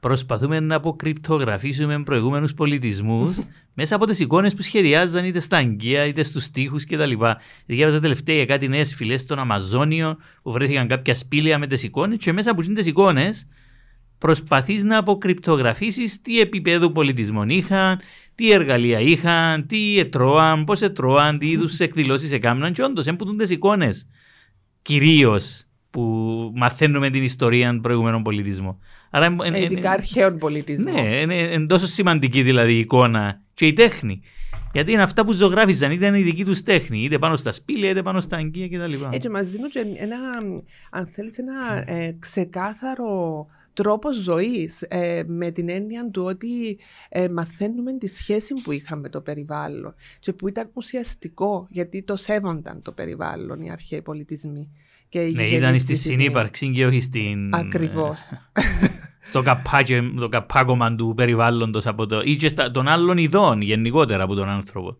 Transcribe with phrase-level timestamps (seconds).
[0.00, 3.36] προσπαθούμε να αποκρυπτογραφήσουμε προηγούμενους πολιτισμούς
[3.74, 7.12] μέσα από τις εικόνες που σχεδιάζαν είτε στα αγκία είτε στους τοίχους κτλ.
[7.66, 12.18] Διάβαζα τελευταία για κάτι νέες φυλές των Αμαζόνιων που βρέθηκαν κάποια σπήλαια με τις εικόνες
[12.18, 13.46] και μέσα από τις εικόνες
[14.18, 18.00] προσπαθείς να αποκρυπτογραφήσεις τι επίπεδο πολιτισμών είχαν,
[18.34, 23.50] τι εργαλεία είχαν, τι ετρώαν, πώς ετρώαν, τι είδους εκδηλώσεις έκαναν και όντως έμπутουν τις
[23.50, 24.06] εικόνες
[24.82, 26.02] κυρίως που
[26.54, 28.78] μαθαίνουμε την ιστορία των προηγούμενων πολιτισμών.
[29.10, 30.94] Άρα, ε, Ειδικά αρχαίων πολιτισμών.
[30.94, 34.22] Ναι, είναι τόσο σημαντική δηλαδή η εικόνα και η τέχνη.
[34.72, 38.02] Γιατί είναι αυτά που ζωγράφιζαν, ήταν η δική τους τέχνη, είτε πάνω στα σπήλαια, είτε
[38.02, 38.92] πάνω στα αγκία κτλ.
[39.10, 40.16] Έτσι, μας δίνουν ένα,
[40.90, 47.92] αν θέλεις, ένα ε, ξεκάθαρο τρόπο ζωής ε, με την έννοια του ότι ε, μαθαίνουμε
[47.92, 52.92] τη σχέση που είχαμε με το περιβάλλον και που ήταν ουσιαστικό γιατί το σέβονταν το
[52.92, 54.70] περιβάλλον οι αρχαίοι πολιτισμοί.
[55.08, 57.54] Και ναι, ήταν στη συνύπαρξη και όχι στην...
[57.54, 58.30] Ακριβώς.
[59.28, 64.96] Στο καπάκωμα του περιβάλλοντος από το, ή και των άλλων ειδών γενικότερα από τον άνθρωπο.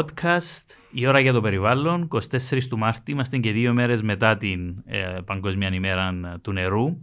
[0.00, 2.08] Podcast «Η ώρα για το περιβάλλον».
[2.10, 6.96] 24 του Μάρτη, είμαστε και δύο μέρες μετά την ε, Παγκοσμία ημέρα του νερού.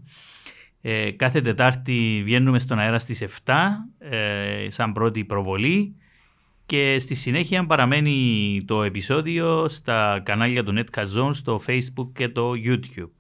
[0.81, 3.53] Ε, κάθε Τετάρτη βγαίνουμε στον αέρα στις 7
[3.99, 5.95] ε, σαν πρώτη προβολή
[6.65, 13.16] και στη συνέχεια παραμένει το επεισόδιο στα κανάλια του Netcast στο Facebook και το YouTube.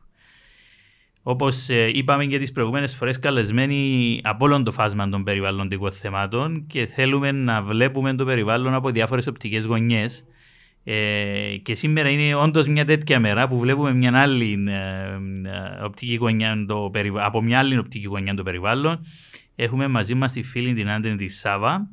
[1.29, 6.67] Όπως ε, είπαμε και τις προηγούμενες φορές, καλεσμένοι από όλο το φάσμα των περιβαλλοντικών θεμάτων
[6.67, 10.25] και θέλουμε να βλέπουμε το περιβάλλον από διάφορες οπτικές γωνιές.
[10.83, 16.65] Ε, και σήμερα είναι όντως μια τέτοια μέρα που βλέπουμε μια άλλη ε, οπτική γωνιά
[16.67, 19.05] το από μια άλλη οπτική γωνιά το περιβάλλον.
[19.55, 21.89] Έχουμε μαζί μας τη φίλη την Άντρη της Σάβα.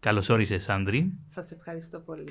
[0.00, 1.18] Καλώς όρισες, Άντρη.
[1.26, 2.24] Σας ευχαριστώ πολύ.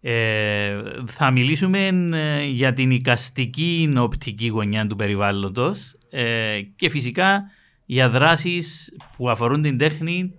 [0.00, 7.42] Ε, θα μιλήσουμε ε, για την οικαστική οπτική γωνιά του περιβάλλοντος ε, και φυσικά
[7.86, 10.34] για δράσεις που αφορούν την τέχνη,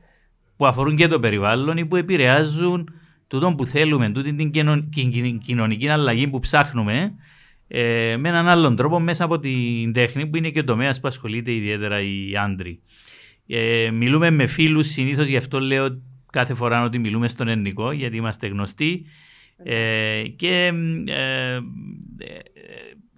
[0.57, 2.89] που αφορούν και το περιβάλλον ή που επηρεάζουν
[3.27, 4.51] τούτο που θέλουμε, τούτη την
[5.39, 7.13] κοινωνική αλλαγή που ψάχνουμε
[7.67, 11.07] ε, με έναν άλλον τρόπο μέσα από την τέχνη που είναι και ο τομέας που
[11.07, 12.79] ασχολείται ιδιαίτερα οι άντροι.
[13.47, 16.01] Ε, μιλούμε με φίλους συνήθως γι' αυτό λέω
[16.31, 19.05] κάθε φορά ότι μιλούμε στον ελληνικό γιατί είμαστε γνωστοί
[19.63, 20.71] ε, και
[21.05, 21.59] ε,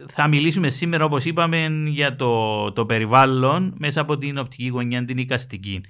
[0.07, 5.17] θα μιλήσουμε σήμερα όπως είπαμε για το, το περιβάλλον μέσα από την οπτική γωνιά την
[5.17, 5.81] οικαστική.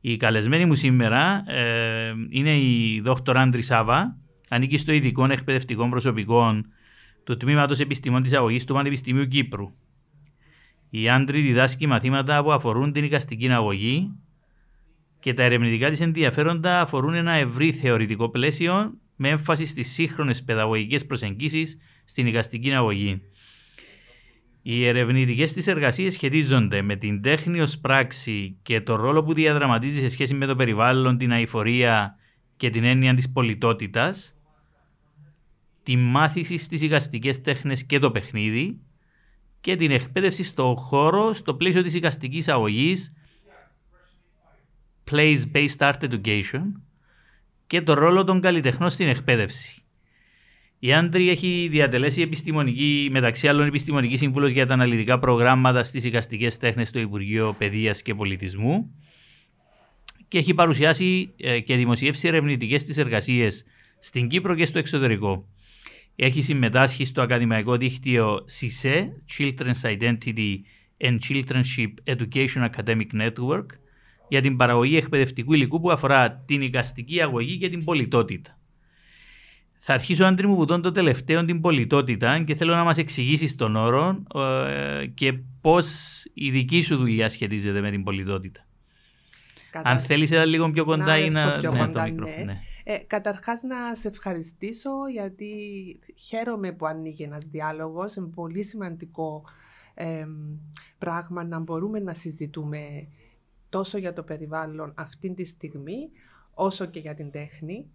[0.00, 4.16] Η καλεσμένη μου σήμερα ε, είναι η δόκτωρα Άντρη Σάβα,
[4.48, 6.60] ανήκει στο ειδικό εκπαιδευτικό προσωπικό
[7.24, 9.72] του Τμήματος Επιστημών της Αγωγής του Πανεπιστημίου Κύπρου.
[10.90, 14.10] Η Άντρη διδάσκει μαθήματα που αφορούν την οικαστική αγωγή
[15.20, 21.06] και τα ερευνητικά της ενδιαφέροντα αφορούν ένα ευρύ θεωρητικό πλαίσιο με έμφαση στις σύγχρονες παιδαγωγικές
[21.06, 23.22] προσεγγίσεις στην οικαστική αγωγή.
[24.62, 30.00] Οι ερευνητικές της εργασίες σχετίζονται με την τέχνη ως πράξη και το ρόλο που διαδραματίζει
[30.00, 32.16] σε σχέση με το περιβάλλον, την αηφορία
[32.56, 34.34] και την έννοια της πολιτότητας,
[35.82, 38.80] τη μάθηση στις οικαστικές τέχνες και το παιχνίδι
[39.60, 43.12] και την εκπαίδευση στο χώρο στο πλαίσιο της οικαστικής αγωγής
[45.10, 46.62] Place-Based Art Education
[47.66, 49.80] και το ρόλο των καλλιτεχνών στην εκπαίδευση.
[50.78, 56.56] Η Άντρη έχει διατελέσει επιστημονική, μεταξύ άλλων επιστημονική σύμβουλος για τα αναλυτικά προγράμματα στις οικαστικές
[56.56, 58.90] τέχνες στο Υπουργείο Παιδείας και Πολιτισμού
[60.28, 63.64] και έχει παρουσιάσει ε, και δημοσιεύσει ερευνητικές της εργασίες
[63.98, 65.48] στην Κύπρο και στο εξωτερικό.
[66.16, 69.06] Έχει συμμετάσχει στο ακαδημαϊκό δίκτυο CISE,
[69.38, 70.56] Children's Identity
[71.00, 73.66] and Childrenship Education Academic Network,
[74.28, 78.58] για την παραγωγή εκπαιδευτικού υλικού που αφορά την οικαστική αγωγή και την πολιτότητα.
[79.78, 83.56] Θα αρχίσω, Άντρη μου, που τον το τελευταίο την πολιτότητα και θέλω να μας εξηγήσεις
[83.56, 85.86] τον όρο ε, και πώς
[86.34, 88.66] η δική σου δουλειά σχετίζεται με την πολιτότητα.
[89.70, 89.90] Κατα...
[89.90, 91.58] Αν θέλεις ένα λίγο πιο κοντά να ή να...
[91.60, 92.52] Πιο ναι, κοντά, το μικρόφωνο, ναι.
[92.52, 92.60] ναι.
[92.84, 95.48] Ε, καταρχάς να σε ευχαριστήσω γιατί
[96.16, 98.14] χαίρομαι που ανοίγει ένας διάλογος.
[98.14, 99.44] Είναι πολύ σημαντικό
[99.94, 100.26] ε,
[100.98, 103.08] πράγμα να μπορούμε να συζητούμε
[103.68, 106.10] τόσο για το περιβάλλον αυτή τη στιγμή,
[106.54, 107.90] όσο και για την τέχνη.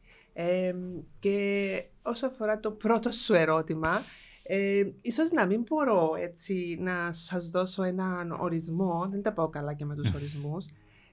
[1.19, 4.01] και όσο αφορά το πρώτο σου ερώτημα,
[4.43, 9.73] ε, ίσως να μην μπορώ έτσι να σας δώσω έναν ορισμό, δεν τα πάω καλά
[9.73, 10.65] και με τους ορισμούς,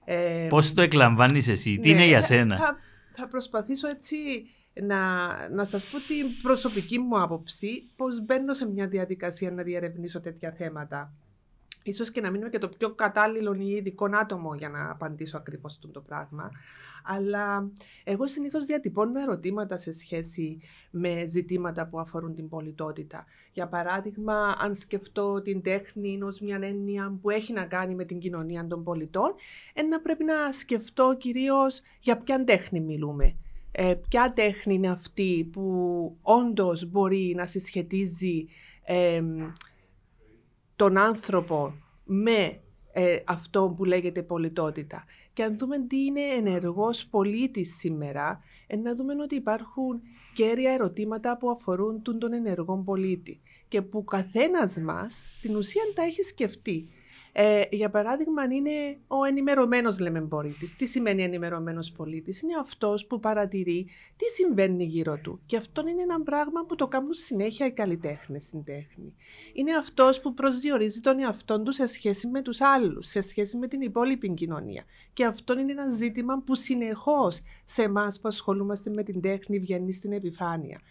[0.05, 2.77] Ε, Πώς το εκλαμβάνεις εσύ, τι ναι, είναι για θα- σένα; Θα,
[3.15, 4.15] θα προσπαθήσω έτσι
[4.81, 4.99] να,
[5.49, 10.51] να σας πω την προσωπική μου άποψη, πώς μπαίνω σε μια διαδικασία να διερευνήσω τέτοια
[10.51, 11.13] θέματα.
[11.83, 15.37] Ίσως και να μην είμαι και το πιο κατάλληλο ή ειδικό άτομο για να απαντήσω
[15.37, 16.51] ακριβώς αυτό το πράγμα.
[17.03, 17.71] Αλλά
[18.03, 20.61] εγώ συνήθως διατυπώνω ερωτήματα σε σχέση
[20.91, 23.25] με ζητήματα που αφορούν την πολιτότητα.
[23.53, 28.19] Για παράδειγμα, αν σκεφτώ την τέχνη ως μια έννοια που έχει να κάνει με την
[28.19, 29.35] κοινωνία των πολιτών,
[29.73, 33.35] ένα πρέπει να σκεφτώ κυρίως για ποια τέχνη μιλούμε.
[33.71, 38.47] Ε, ποια τέχνη είναι αυτή που όντως μπορεί να συσχετίζει
[38.83, 39.51] εμ,
[40.79, 41.73] τον άνθρωπο
[42.03, 42.59] με
[42.91, 45.05] ε, αυτό που λέγεται πολιτότητα.
[45.33, 50.01] Και αν δούμε τι είναι ενεργός πολίτης σήμερα, ε, να δούμε ότι υπάρχουν
[50.33, 56.03] κέρια ερωτήματα που αφορούν τον, τον ενεργό πολίτη και που καθένας μας την ουσία τα
[56.03, 56.87] έχει σκεφτεί.
[57.31, 60.75] Ε, για παράδειγμα, αν είναι ο ενημερωμένος λέμε πολίτης.
[60.75, 65.41] Τι σημαίνει ενημερωμένος πολίτης; Είναι αυτός που παρατηρεί τι συμβαίνει γύρω του.
[65.45, 69.15] Και αυτό είναι ένα πράγμα που το κάνουν συνέχεια οι καλλιτέχνες στην τέχνη.
[69.53, 73.67] Είναι αυτός που προσδιορίζει τον εαυτό του σε σχέση με τους άλλους, σε σχέση με
[73.67, 74.83] την υπόλοιπη κοινωνία.
[75.13, 79.93] Και αυτό είναι ένα ζήτημα που συνεχώς σε εμάς που ασχολούμαστε με την τέχνη βγαίνει
[79.93, 80.81] στην επιφάνεια.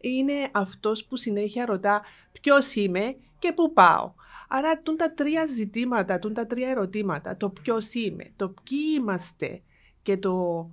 [0.00, 2.02] Είναι αυτός που συνέχεια ρωτά
[2.32, 4.12] ποιος είμαι και πού πάω.
[4.56, 9.62] Άρα τούν τα τρία ζητήματα, τούν τα τρία ερωτήματα, το ποιος είμαι, το ποιοι είμαστε
[10.02, 10.66] και το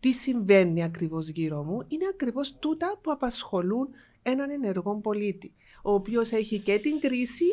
[0.00, 3.88] τι συμβαίνει ακριβώς γύρω μου, είναι ακριβώς τούτα που απασχολούν
[4.22, 7.46] έναν ενεργό πολίτη, ο οποίος έχει και την κρίση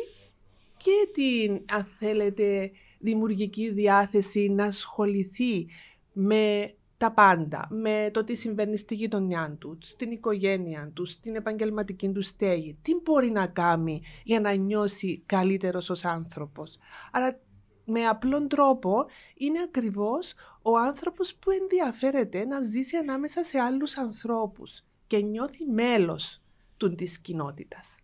[0.76, 5.66] και την, αν θέλετε, δημιουργική διάθεση να ασχοληθεί
[6.12, 12.08] με τα πάντα, με το τι συμβαίνει στη γειτονιά του, στην οικογένεια του, στην επαγγελματική
[12.08, 12.78] του στέγη.
[12.82, 16.78] Τι μπορεί να κάνει για να νιώσει καλύτερος ως άνθρωπος.
[17.12, 17.40] Άρα
[17.84, 24.84] με απλόν τρόπο είναι ακριβώς ο άνθρωπος που ενδιαφέρεται να ζήσει ανάμεσα σε άλλους ανθρώπους
[25.06, 26.42] και νιώθει μέλος
[26.76, 27.98] του της κοινότητας.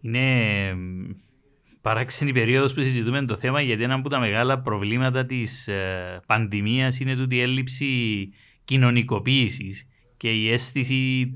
[0.00, 1.10] Είναι μ,
[1.80, 7.00] παράξενη περίοδος που συζητούμε το θέμα γιατί ένα από τα μεγάλα προβλήματα της ε, πανδημίας
[7.00, 7.88] είναι τούτη η έλλειψη
[8.64, 11.32] κοινωνικοποίησης και η αίσθηση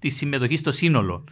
[0.00, 1.24] της συμμετοχής στο σύνολο.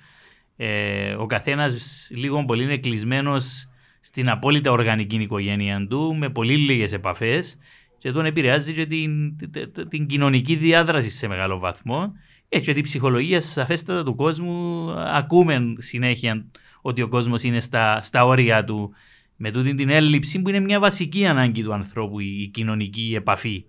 [0.57, 3.69] Ε, ο καθένας λίγο πολύ είναι κλεισμένος
[4.01, 7.59] στην απόλυτα οργανική οικογένεια του με πολύ λίγες επαφές
[7.99, 12.13] και τον επηρεάζει και την, την, την κοινωνική διάδραση σε μεγάλο βαθμό
[12.49, 16.47] έτσι ότι η ψυχολογία σαφέστατα του κόσμου ακούμε συνέχεια
[16.89, 18.93] ότι ο κόσμος είναι στα, στα όρια του
[19.37, 23.65] με τούτη την έλλειψη που είναι μια βασική ανάγκη του ανθρώπου η, η κοινωνική επαφή.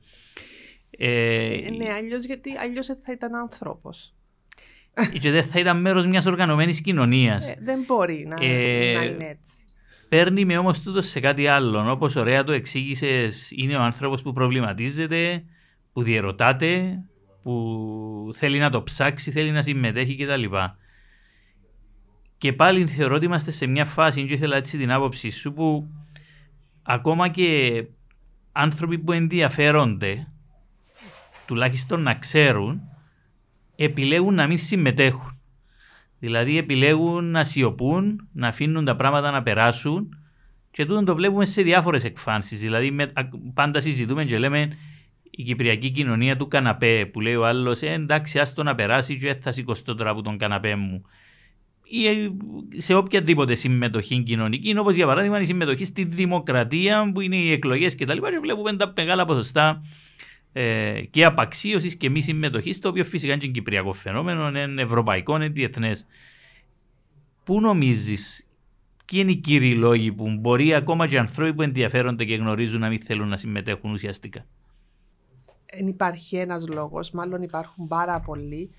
[0.98, 4.14] Ε, Ε, ναι, αλλιώς γιατί αλλιώς δεν θα ήταν άνθρωπος.
[5.20, 7.48] και δεν θα ήταν μέρος μιας οργανωμένης κοινωνίας.
[7.48, 9.64] Ε, δεν μπορεί να, Ε, να είναι έτσι.
[10.10, 11.92] Παίρνει με όμως τούτο σε κάτι άλλο.
[11.92, 15.44] Όπως ωραία το εξήγησες, είναι ο άνθρωπος που προβληματίζεται,
[15.94, 17.00] που διερωτάται,
[17.44, 20.44] που θέλει να το ψάξει, θέλει να συμμετέχει κτλ.
[22.40, 25.90] Και πάλι θεωρώ ότι είμαστε σε μια φάση, και ήθελα έτσι την άποψη σου, που
[26.84, 27.84] ακόμα και
[28.52, 30.28] άνθρωποι που ενδιαφέρονται,
[31.46, 32.82] τουλάχιστον να ξέρουν,
[33.76, 35.40] επιλέγουν να μην συμμετέχουν.
[36.20, 40.18] Δηλαδή επιλέγουν να σιωπούν, να αφήνουν τα πράγματα να περάσουν
[40.72, 42.60] και τούτο το βλέπουμε σε διάφορες εκφάνσεις.
[42.60, 44.78] Δηλαδή με, α- πάντα συζητούμε και λέμε
[45.30, 49.36] η κυπριακή κοινωνία του καναπέ που λέει ο άλλος ε, εντάξει άστο να περάσει και
[49.42, 51.06] θα σηκωστώ τώρα από τον καναπέ μου.
[51.92, 52.32] Ή ε,
[52.78, 57.96] σε οποιαδήποτε συμμετοχή κοινωνική, όπως για παράδειγμα η συμμετοχή στη δημοκρατία που είναι οι εκλογές
[57.96, 59.82] και τα λοιπά και βλέπουμε τα μεγάλα ποσοστά
[60.54, 65.36] ε, και απαξίωσης και μη συμμετοχής, το οποίο φυσικά είναι και κυπριακό φαινόμενο, είναι ευρωπαϊκό,
[65.36, 66.06] είναι διεθνές.
[67.44, 68.48] Πού νομίζεις,
[69.06, 72.90] ποιοι είναι οι κύριοι λόγοι που μπορεί ακόμα και άνθρωποι που ενδιαφέρονται και γνωρίζουν να
[72.90, 74.46] μην θέλουν να συμμετέχουν ουσιαστικά;
[75.78, 78.70] Δεν υπάρχει ένας λόγος, μάλλον υπάρχουν πάρα πολλοί,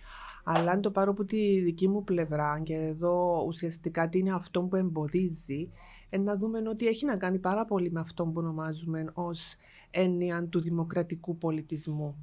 [0.44, 4.62] αλλά αν το πάρω από τη δική μου πλευρά και εδώ ουσιαστικά τι είναι αυτό
[4.62, 5.70] που εμποδίζει,
[6.10, 9.56] ε, να δούμε ότι έχει να κάνει πάρα πολύ με αυτό που ονομάζουμε ως
[9.90, 12.16] έννοια του δημοκρατικού πολιτισμού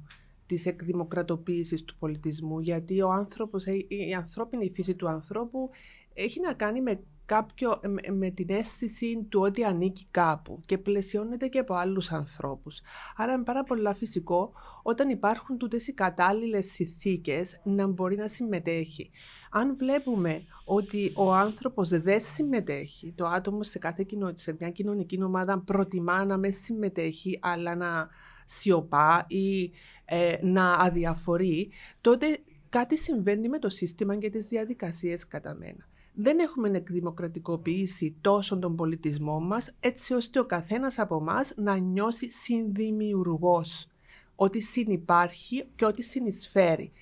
[0.46, 5.70] της εκδημοκρατοποίησης του πολιτισμού, γιατί ο άνθρωπος, ε, η ανθρώπινη φύση του ανθρώπου
[6.14, 11.48] έχει να κάνει με, κάποιο, με, με την αίσθηση του ότι ανήκει κάπου και πλαισιώνεται
[11.48, 12.80] και από άλλους ανθρώπους.
[13.16, 19.10] Άρα είναι πάρα πολύ φυσικό όταν υπάρχουν τούτες οι κατάλληλες συνθήκες να μπορεί να συμμετέχει.
[19.50, 24.32] Αν βλέπουμε ότι ο άνθρωπος δεν συμμετέχει, το άτομο σε, κάθε κοινο...
[24.34, 28.08] σε μια κοινωνική ομάδα προτιμά να με συμμετέχει αλλά να
[28.44, 29.70] σιωπά ή
[30.04, 31.70] ε, να αδιαφορεί,
[32.00, 35.87] τότε κάτι συμβαίνει με το σύστημα και τις διαδικασίες κατά μένα.
[36.20, 42.30] Δεν έχουμε εκδημοκρατικοποιήσει τόσο τον πολιτισμό μας έτσι ώστε ο καθένας από εμάς να νιώσει
[42.30, 43.86] συνδημιουργός
[44.34, 46.92] ότι συνυπάρχει και ότι συνεισφέρει.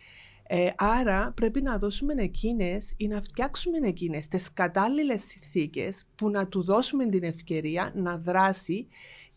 [0.47, 6.49] Ε, άρα πρέπει να δώσουμε εκείνες ή να φτιάξουμε εκείνες τις κατάλληλες συνθήκες που να
[6.49, 8.87] του δώσουμε την ευκαιρία να δράσει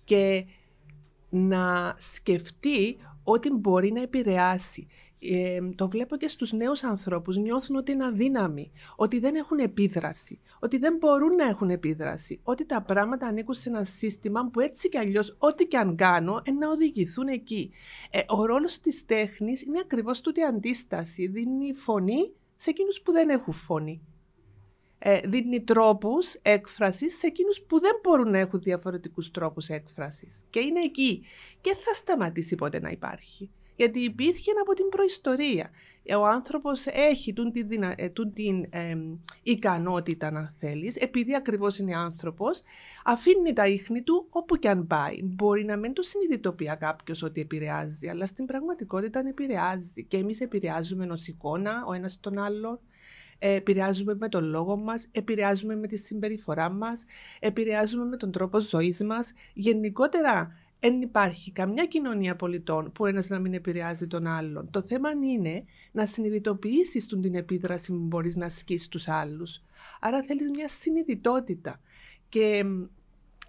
[0.04, 0.46] και
[1.30, 4.88] να σκεφτεί ότι μπορεί να επηρεάσει
[5.76, 10.78] το βλέπω και στους νέους ανθρώπους, νιώθουν ότι είναι αδύναμοι, ότι δεν έχουν επίδραση, ότι
[10.78, 14.98] δεν μπορούν να έχουν επίδραση, ότι τα πράγματα ανήκουν σε ένα σύστημα που έτσι κι
[14.98, 17.72] αλλιώς ό,τι και αν κάνω να οδηγηθούν εκεί.
[18.10, 23.30] Ε, ο ρόλος της τέχνης είναι ακριβώς τούτη αντίσταση, δίνει φωνή σε εκείνους που δεν
[23.30, 24.02] έχουν φωνή.
[25.02, 30.44] Ε, δίνει τρόπους έκφρασης σε εκείνους που δεν μπορούν να έχουν διαφορετικούς τρόπους έκφρασης.
[30.50, 31.24] Και είναι εκεί.
[31.62, 33.50] Και θα σταματήσει ποτέ να υπάρχει
[33.80, 35.70] γιατί υπήρχε από την προϊστορία.
[36.18, 37.94] Ο άνθρωπος έχει τούν την, δυνα...
[37.98, 38.70] Ε, την
[39.44, 42.62] ικανότητα, να θέλεις, επειδή ακριβώς είναι άνθρωπος,
[43.04, 45.24] αφήνει τα ίχνη του όπου και αν πάει.
[45.24, 50.06] Μπορεί να μην το συνειδητοποιεί κάποιος ότι επηρεάζει, αλλά στην πραγματικότητα επηρεάζει.
[50.08, 52.80] Και εμείς επηρεάζουμε ως εικόνα ο ένας τον άλλον,
[53.40, 57.06] επηρεάζουμε με τον λόγο μας, επηρεάζουμε με τη συμπεριφορά μας,
[57.40, 59.34] επηρεάζουμε με τον τρόπο ζωής μας.
[59.54, 64.70] Γενικότερα δεν υπάρχει καμιά κοινωνία πολιτών που ένας να μην επηρεάζει τον άλλον.
[64.72, 69.62] Το θέμα είναι να συνειδητοποιήσεις την επίδραση που μπορείς να ασκήσεις στους άλλους.
[70.00, 71.82] Άρα θέλεις μια συνειδητότητα.
[72.30, 72.64] Και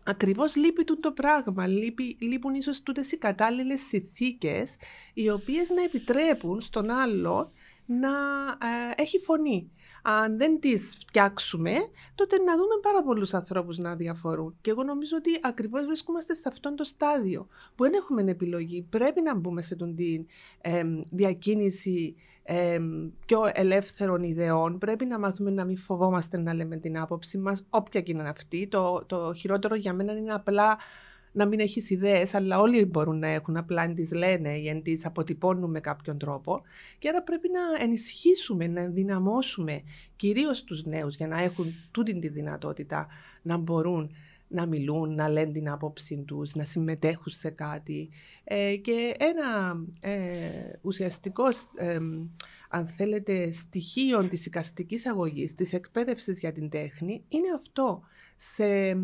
[0.04, 1.66] ακριβώς λείπει το πράγμα.
[1.66, 4.76] Λείπει, λείπουν ίσως τούτες οι κατάλληλες συνθήκες
[5.14, 7.52] οι οποίες να επιτρέπουν στον άλλο
[7.86, 8.08] να
[8.96, 9.70] ε, έχει φωνή
[10.02, 11.72] αν δεν τις φτιάξουμε,
[12.14, 14.56] τότε να δούμε πάρα πολλούς ανθρώπους να διαφορούν.
[14.60, 18.86] Και εγώ νομίζω ότι ακριβώς βρισκόμαστε σε αυτό το στάδιο που δεν έχουμε επιλογή.
[18.90, 20.26] Πρέπει να μπούμε σε τον την
[21.10, 22.16] διακίνηση
[23.26, 24.78] πιο ελεύθερων ιδεών.
[24.78, 28.66] Πρέπει να μάθουμε να μην φοβόμαστε να λέμε την άποψη μας, όποια και είναι αυτή.
[28.66, 30.78] Το, το χειρότερο για μένα είναι απλά
[31.32, 33.56] να μην έχεις ιδέες, αλλά όλοι μπορούν να έχουν.
[33.56, 36.62] Απλά αν τις λένε ή αν τις αποτυπώνουν με κάποιον τρόπο.
[36.98, 39.82] Και άρα πρέπει να ενισχύσουμε, να ενδυναμώσουμε
[40.16, 43.06] κυρίως τους νέους για να έχουν τούτη τη δυνατότητα
[43.42, 44.10] να μπορούν
[44.52, 48.10] να μιλούν, να λένε την άποψή τους, να συμμετέχουν σε κάτι.
[48.44, 50.18] Ε, και ένα ε,
[50.80, 51.98] ουσιαστικός, ε,
[52.68, 58.02] αν θέλετε, στοιχείο της οικαστικής αγωγής, της εκπαίδευσης για την τέχνη, είναι αυτό.
[58.36, 58.96] Σε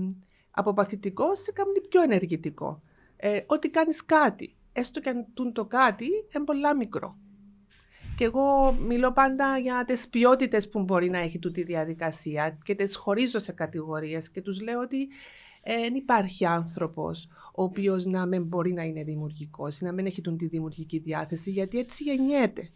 [0.58, 2.82] από παθητικό σε κάνει πιο ενεργητικό.
[3.16, 7.16] Ε, ότι κάνεις κάτι, έστω και αν το κάτι είναι πολλά μικρό.
[8.16, 12.96] Και εγώ μιλώ πάντα για τις ποιότητες που μπορεί να έχει τούτη διαδικασία και τις
[12.96, 15.08] χωρίζω σε κατηγορίες και τους λέω ότι
[15.64, 20.20] δεν υπάρχει άνθρωπος ο οποίος να μην μπορεί να είναι δημιουργικός ή να μην έχει
[20.20, 22.68] τη δημιουργική διάθεση γιατί έτσι γεννιέται.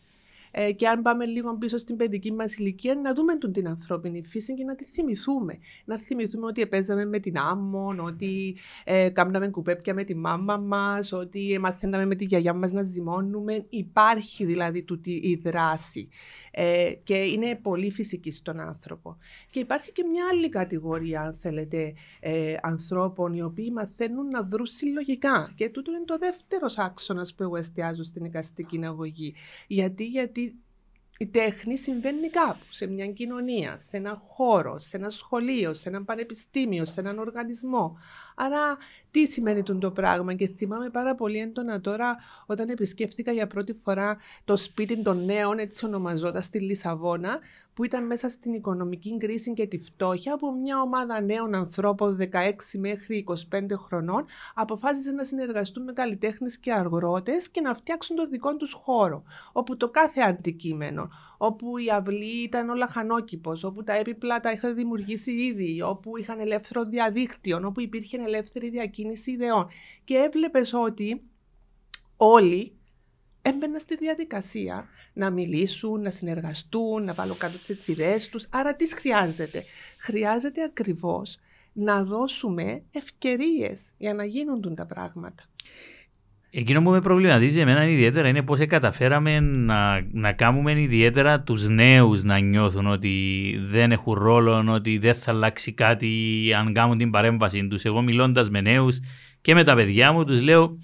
[0.50, 4.22] Ε, και αν πάμε λίγο πίσω στην παιδική μας ηλικία, να δούμε τον την ανθρώπινη
[4.22, 5.58] φύση και να τη θυμηθούμε.
[5.84, 11.12] Να θυμηθούμε ότι επέζαμε με την άμμον, ότι ε, κάμναμε κουπέπια με τη μάμα μας,
[11.12, 13.66] ότι μαθαίναμε με τη γιαγιά μας να ζυμώνουμε.
[13.68, 16.08] Υπάρχει δηλαδή τούτη η δράση.
[16.50, 19.16] Ε, και είναι πολύ φυσική στον άνθρωπο.
[19.50, 24.66] Και υπάρχει και μια άλλη κατηγορία, αν θέλετε, ε, ανθρώπων οι οποίοι μαθαίνουν να δρουν
[24.66, 25.52] συλλογικά.
[25.54, 29.34] Και τούτο είναι το δεύτερος άξονας που εγώ εστιάζω στην εικαστική αγωγή.
[29.66, 30.54] Γιατί, γιατί
[31.22, 36.04] η τέχνη συμβαίνει κάπου, σε μια κοινωνία, σε ένα χώρο, σε ένα σχολείο, σε ένα
[36.04, 37.98] πανεπιστήμιο, σε έναν οργανισμό.
[38.34, 38.76] Άρα
[39.10, 44.18] τι σημαίνει το πράγμα; Και θυμάμαι πάρα πολύ έντονα τώρα όταν επισκέφθηκα για πρώτη φορά
[44.44, 47.38] το σπίτι των νέων, έτσι ονομαζόταν στη Λισαβόνα,
[47.80, 52.28] που ήταν μέσα στην οικονομική κρίση και τη φτώχεια, από μια ομάδα νέων ανθρώπων 16
[52.78, 53.34] μέχρι 25
[53.76, 59.22] χρονών αποφάσισε να συνεργαστούν με καλλιτέχνες και αγρότε και να φτιάξουν το δικό τους χώρο,
[59.52, 64.74] όπου το κάθε αντικείμενο, όπου η αυλή ήταν όλα χανόκηπος, όπου τα έπιπλα τα είχαν
[64.74, 69.68] δημιουργήσει ήδη, όπου είχαν ελεύθερο διαδίκτυο, όπου υπήρχε ελεύθερη διακίνηση ιδεών.
[70.04, 71.22] Και έβλεπες ότι
[72.16, 72.79] όλοι
[73.42, 78.46] έμπαιναν στη διαδικασία να μιλήσουν, να συνεργαστούν, να βάλουν κάτω τις ιδέες τους.
[78.50, 79.64] Άρα τι χρειάζεται;
[79.98, 81.38] Χρειάζεται ακριβώς
[81.72, 85.42] να δώσουμε ευκαιρίες για να γίνουν τα πράγματα.
[86.52, 92.22] Εκείνο που με προβληματίζει εμένα ιδιαίτερα είναι πώς καταφέραμε να, να κάνουμε ιδιαίτερα τους νέους
[92.22, 93.14] να νιώθουν ότι
[93.70, 96.08] δεν έχουν ρόλο, ότι δεν θα αλλάξει κάτι
[96.58, 97.84] αν κάνουν την παρέμβαση τους.
[97.84, 99.00] Εγώ μιλώντας με νέους
[99.40, 100.78] και με τα παιδιά μου τους λέω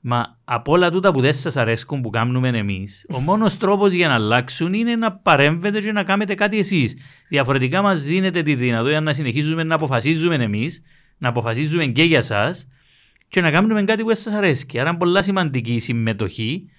[0.00, 4.08] Μα από όλα τούτα που δεν σας αρέσκουν που κάνουμε εμείς, ο μόνος τρόπος για
[4.08, 6.96] να αλλάξουν είναι να παρέμβετε και να κάνετε κάτι εσείς.
[7.28, 10.82] Διαφορετικά μας δίνετε τη δυνατότητα να συνεχίζουμε να αποφασίζουμε εμείς,
[11.18, 12.54] να αποφασίζουμε και για εσά
[13.28, 14.66] και να κάνουμε κάτι που δεν σας αρέσει.
[14.74, 16.70] Άρα είναι πολύ σημαντική η συμμετοχή.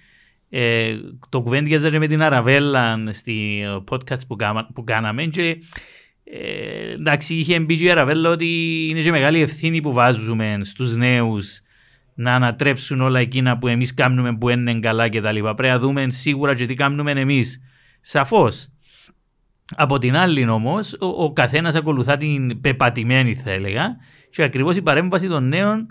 [0.50, 0.96] Ε,
[1.28, 5.56] το κουβέντιαζα με την Αραβέλα στη podcast που, κάμα, που κάναμε και
[6.24, 8.46] Ε, εντάξει, είχε μπει και η Αραβέλα ότι
[8.88, 11.60] είναι και μεγάλη ευθύνη που βάζουμε στους νέους
[12.14, 15.54] να ανατρέψουν όλα εκείνα που εμείς κάνουμε που είναι καλά και τα λοιπά.
[15.54, 17.60] Πρέπει να δούμε σίγουρα και τι κάνουμε εμείς.
[18.00, 18.68] Σαφώς.
[19.76, 23.96] Από την άλλη όμως, ο, ο καθένας ακολουθά την πεπατημένη, θα έλεγα,
[24.30, 25.86] και ακριβώς η παρέμβαση των νέων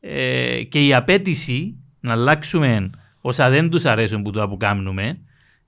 [0.00, 5.18] ε, και η απέτηση να αλλάξουμε όσα δεν τους αρέσουν που το που κάνουμε,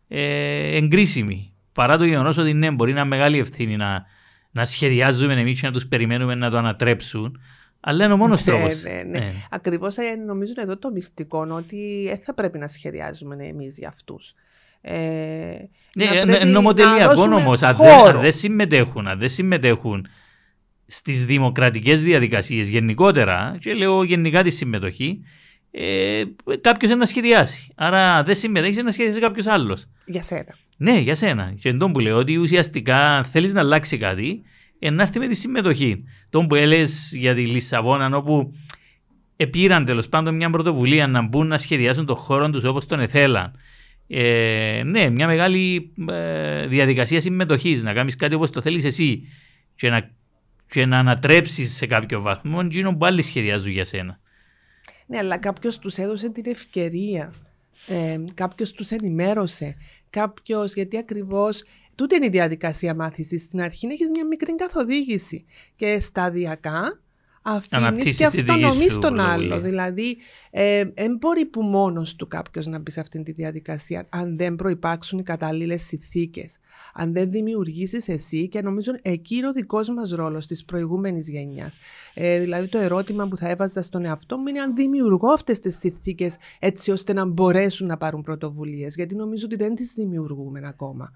[0.08, 1.52] ε, εγκρίσιμη.
[1.72, 4.04] Παρά το γεγονός ότι ναι, μπορεί να είναι μεγάλη ευθύνη να,
[4.50, 7.40] να σχεδιάζουμε εμείς και να τους περιμένουμε να το ανατρέψουν.
[7.80, 8.82] Αλλά είναι ο μόνος ναι, τρόπος.
[8.82, 9.18] Ναι, ναι.
[9.18, 9.32] ναι.
[9.50, 14.34] Ακριβώς ε, νομίζω εδώ το μυστικό ότι δεν θα πρέπει να σχεδιάζουμε εμείς για αυτούς.
[14.80, 15.56] Ε,
[15.94, 17.52] ναι, νομοτελειακό όμω.
[17.52, 20.06] Αν δεν συμμετέχουν, αν δεν συμμετέχουν
[20.86, 25.20] στις δημοκρατικές διαδικασίες γενικότερα, και λέω γενικά τη συμμετοχή,
[25.70, 26.22] ε,
[26.60, 27.72] κάποιος να σχεδιάσει.
[27.74, 29.86] Άρα δεν συμμετέχεις να σχεδιάσει κάποιος άλλος.
[30.06, 30.54] Για σένα.
[30.76, 31.54] Ναι, για σένα.
[31.60, 34.44] Και εντό που λέω ότι ουσιαστικά θέλεις να αλλάξει κάτι, ε,
[34.80, 36.04] να έρθει με τη συμμετοχή.
[36.30, 38.52] Τον που έλεγε για τη Λισαβόνα, όπου
[39.36, 43.52] επήραν τέλος πάντων μια πρωτοβουλία να μπουν να σχεδιάσουν τον χώρο τους όπως τον εθέλαν.
[44.08, 47.82] Ε, ναι, μια μεγάλη ε, διαδικασία συμμετοχής.
[47.82, 49.28] Να κάνεις κάτι όπως το θέλεις εσύ
[49.74, 50.10] και να,
[50.68, 54.20] και να ανατρέψεις σε κάποιο βαθμό εκείνο που άλλοι σχεδιάζουν για σένα.
[55.06, 57.32] Ναι, αλλά κάποιος τους έδωσε την ευκαιρία.
[57.86, 59.76] Ε, κάποιος τους ενημέρωσε.
[60.10, 61.62] Κάποιος, γιατί ακριβώς
[61.98, 63.42] τούτη είναι η διαδικασία μάθησης.
[63.42, 65.44] Στην αρχή έχεις μια μικρή καθοδήγηση
[65.76, 67.00] και σταδιακά
[67.42, 69.60] αφήνεις και αυτονομείς τον άλλο.
[69.60, 70.16] Δηλαδή,
[70.50, 74.56] δεν ε, μπορεί που μόνος του κάποιος να μπει σε αυτή τη διαδικασία, αν δεν
[74.56, 76.58] προπάρξουν οι κατάλληλες συνθήκες.
[76.94, 81.76] Αν δεν δημιουργήσεις εσύ, και νομίζω εκεί είναι ο δικός μας ρόλος της προηγούμενης γενιάς.
[82.14, 85.78] Ε, δηλαδή, το ερώτημα που θα έβαζα στον εαυτό μου είναι αν δημιουργώ αυτές τις
[85.78, 88.94] συνθήκες έτσι ώστε να μπορέσουν να πάρουν πρωτοβουλίες.
[88.94, 91.12] Γιατί νομίζω ότι δεν τις δημιουργούμε ακόμα.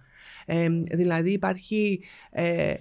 [0.46, 2.00] Ε, δηλαδή, υπάρχει.
[2.30, 2.75] Ε,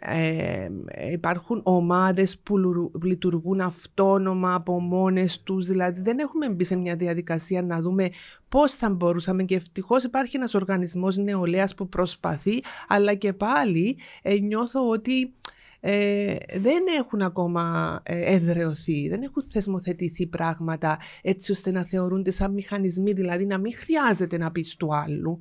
[0.00, 0.68] ε,
[1.12, 2.58] υπάρχουν ομάδες που
[3.02, 8.08] λειτουργούν αυτόνομα από μόνες τους, δηλαδή δεν έχουμε μπει σε μια διαδικασία να δούμε
[8.48, 14.38] πώς θα μπορούσαμε και ευτυχώς υπάρχει ένας οργανισμός νεολαίας που προσπαθεί, αλλά και πάλι ε,
[14.38, 15.34] νιώθω ότι
[15.80, 22.52] ε, δεν έχουν ακόμα ε, εδρεωθεί, δεν έχουν θεσμοθετηθεί πράγματα έτσι ώστε να θεωρούνται σαν
[22.52, 25.36] μηχανισμοί, δηλαδή να μην χρειάζεται να πεις του άλλου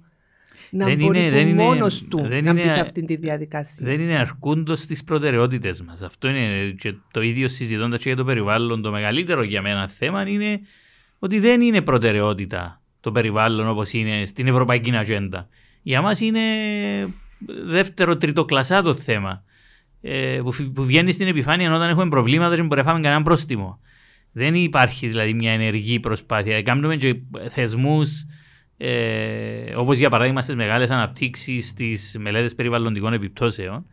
[0.69, 3.85] να δεν μπορεί είναι, δεν μόνος του δεν να είναι, μπει σε αυτή τη διαδικασία.
[3.85, 6.01] Δεν είναι αρκούντος στις προτεραιότητες μας.
[6.01, 8.81] Αυτό είναι και το ίδιο συζητώντας και για το περιβάλλον.
[8.81, 10.59] Το μεγαλύτερο για μένα θέμα είναι
[11.19, 15.47] ότι δεν είναι προτεραιότητα το περιβάλλον όπως είναι στην ευρωπαϊκή ατζέντα.
[15.81, 16.39] Για μας είναι
[17.65, 19.43] δεύτερο, τρίτο κλασσά το θέμα.
[20.01, 23.79] Ε, που, που βγαίνει στην επιφάνεια όταν έχουμε προβλήματα δεν μπορεί να φάμε κανένα πρόστιμο.
[24.31, 26.61] Δεν υπάρχει δηλαδή μια ενεργή προσπάθεια.
[26.61, 27.15] Κάνουμε και
[27.49, 28.25] θεσμούς
[28.81, 33.85] ε, όπως για παράδειγμα στις μεγάλες αναπτύξεις, στις μελέτες περιβαλλοντικών επιπτώσεων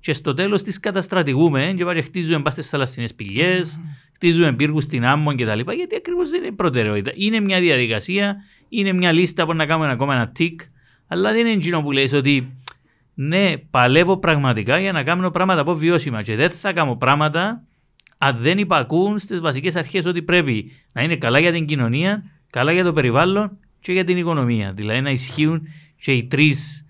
[0.00, 3.80] και στο τέλος τις καταστρατηγούμε και πάμε χτίζουμε πας στις θαλασσινές πηγές,
[4.14, 5.70] χτίζουμε πύργους στην άμμο κτλ.
[5.70, 7.10] Γιατί ακριβώς δεν είναι προτεραιότητα.
[7.14, 8.36] Είναι μια διαδικασία,
[8.68, 10.60] είναι μια λίστα που να κάνουμε ακόμα ένα τικ,
[11.06, 12.56] αλλά δεν είναι εκείνο που λέει ότι
[13.14, 17.64] ναι, παλεύω πραγματικά για να κάνω πράγματα από βιώσιμα και δεν θα κάνω πράγματα
[18.18, 22.72] αν δεν υπακούν στις βασικές αρχές ότι πρέπει να είναι καλά για την κοινωνία, καλά
[22.72, 24.72] για το περιβάλλον και για την οικονομία.
[24.72, 26.84] Δηλαδή να ισχύουν και οι τρεις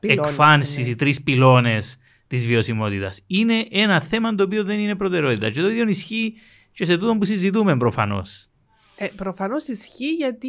[0.00, 3.20] εκφάνσεις, οι τρεις πυλώνες της βιωσιμότητας.
[3.26, 5.50] Είναι ένα θέμα το οποίο δεν είναι προτεραιότητα.
[5.50, 6.34] Και το ίδιο ισχύει
[6.72, 8.48] και σε τούτο που συζητούμε προφανώς.
[9.00, 10.48] Ε, Προφανώς ισχύει γιατί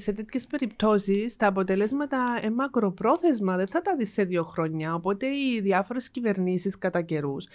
[0.00, 4.94] σε τέτοιες περιπτώσεις τα αποτελέσματα ε, μακροπρόθεσμα δεν θα τα δεις σε δύο χρόνια.
[4.94, 7.46] Οπότε οι διάφορες κυβερνήσεις κατά καιρούς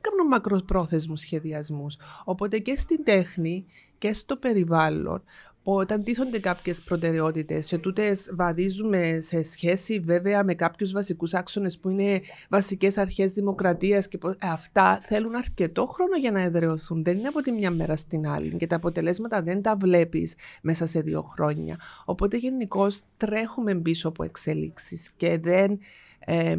[0.00, 1.96] κάνουν μακροπρόθεσμους σχεδιασμούς.
[2.24, 3.66] Οπότε και στην τέχνη
[3.98, 5.22] και στο περιβάλλον
[5.62, 11.90] όταν τίθονται κάποιες προτεραιότητες, σε τούτες βαδίζουμε σε σχέση βέβαια με κάποιους βασικούς άξονες που
[11.90, 17.04] είναι βασικές αρχές δημοκρατίας και ε, αυτά θέλουν αρκετό χρόνο για να εδραιωθούν.
[17.04, 20.86] Δεν είναι από τη μια μέρα στην άλλη και τα αποτελέσματα δεν τα βλέπεις μέσα
[20.86, 21.80] σε δύο χρόνια.
[22.04, 25.78] Οπότε γενικώς τρέχουμε πίσω από εξελίξεις και δεν
[26.24, 26.56] ε,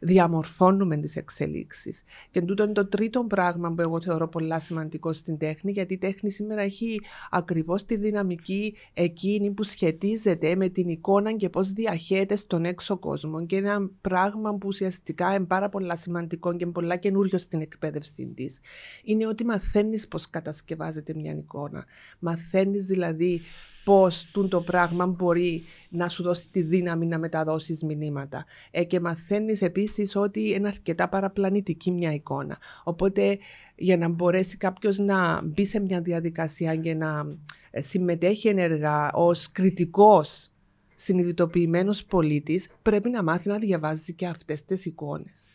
[0.00, 2.02] διαμορφώνουμε τις εξελίξεις.
[2.30, 5.98] Και τούτο είναι το τρίτο πράγμα που εγώ θεωρώ πολύ σημαντικό στην τέχνη, γιατί η
[5.98, 12.36] τέχνη σήμερα έχει ακριβώς τη δυναμική εκείνη που σχετίζεται με την εικόνα και πώς διαχέεται
[12.36, 13.46] στον έξω κόσμο.
[13.46, 18.60] Και ένα πράγμα που ουσιαστικά είναι πάρα πολύ σημαντικό και πολλά καινούριο στην εκπαίδευση της.
[19.04, 21.84] είναι ότι μαθαίνεις πώς κατασκευάζεται μια εικόνα.
[22.18, 23.40] Μαθαίνεις δηλαδή
[23.88, 28.44] πώς το πράγμα μπορεί να σου δώσει τη δύναμη να μεταδώσεις μηνύματα.
[28.70, 32.58] Ε, και μαθαίνεις επίσης ότι είναι αρκετά παραπλανητική μια εικόνα.
[32.84, 33.38] Οπότε
[33.76, 37.36] για να μπορέσει κάποιος να μπει σε μια διαδικασία και να
[37.70, 40.50] ε, συμμετέχει ενεργά ως κριτικός
[40.94, 45.48] συνειδητοποιημένος πολίτης, πρέπει να μάθει να διαβάζει και αυτές τις εικόνες.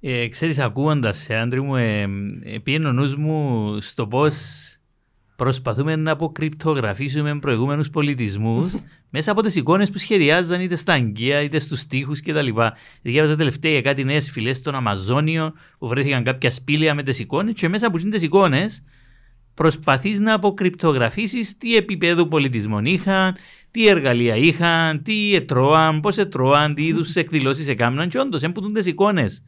[0.00, 2.06] Ε, ξέρεις, ακούγοντας σε άντρη μου, ε,
[2.42, 4.34] ε, πήγαινε ο νους μου στο πώς
[5.40, 8.72] προσπαθούμε να αποκρυπτογραφήσουμε προηγούμενους πολιτισμούς
[9.14, 12.48] μέσα από τις εικόνες που σχεδιάζαν είτε στα αγκία είτε στους τοίχους κτλ.
[13.02, 17.54] Διάβαζα τελευταία για κάτι νέες φυλές στον Αμαζόνιο που βρέθηκαν κάποια σπήλαια με τις εικόνες
[17.54, 18.82] και μέσα από τις εικόνες
[19.54, 23.36] προσπαθείς να αποκρυπτογραφήσεις τι επίπεδο πολιτισμών είχαν,
[23.70, 28.86] τι εργαλεία είχαν, τι ετρώαν, πώς ετρώαν, τι είδους εκδηλώσεις έκαναν και όντως έμπутουν τις
[28.86, 29.42] εικόνες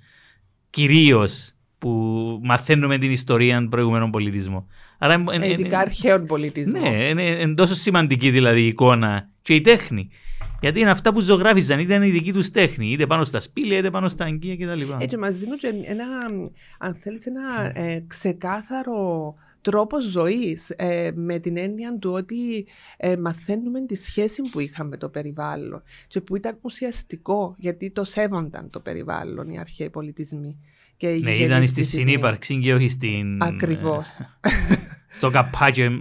[0.70, 4.66] κυρίως που μαθαίνουμε την ιστορία των προηγούμενων πολιτισμών.
[5.04, 6.82] Άρα, ε, Ειδικά αρχαίων πολιτισμών.
[6.82, 10.08] Ναι, είναι τόσο σημαντική δηλαδή η εικόνα και η τέχνη.
[10.60, 13.90] Γιατί είναι αυτά που ζωγράφιζαν, ήταν η δική τους τέχνη, είτε πάνω στα σπήλαια, είτε
[13.90, 14.80] πάνω στα αγκία κτλ.
[14.98, 16.04] Έτσι, μας δίνουν ένα,
[16.78, 23.80] αν θέλεις, ένα ε, ξεκάθαρο τρόπο ζωής ε, με την έννοια του ότι ε, μαθαίνουμε
[23.80, 28.80] τη σχέση που είχαμε με το περιβάλλον και που ήταν ουσιαστικό γιατί το σέβονταν το
[28.80, 30.58] περιβάλλον οι αρχαίοι πολιτισμοί.
[30.96, 33.42] Και ναι, ήταν στη συνύπαρξη και όχι στην...
[33.42, 34.18] Ακριβώς.
[35.12, 35.30] στο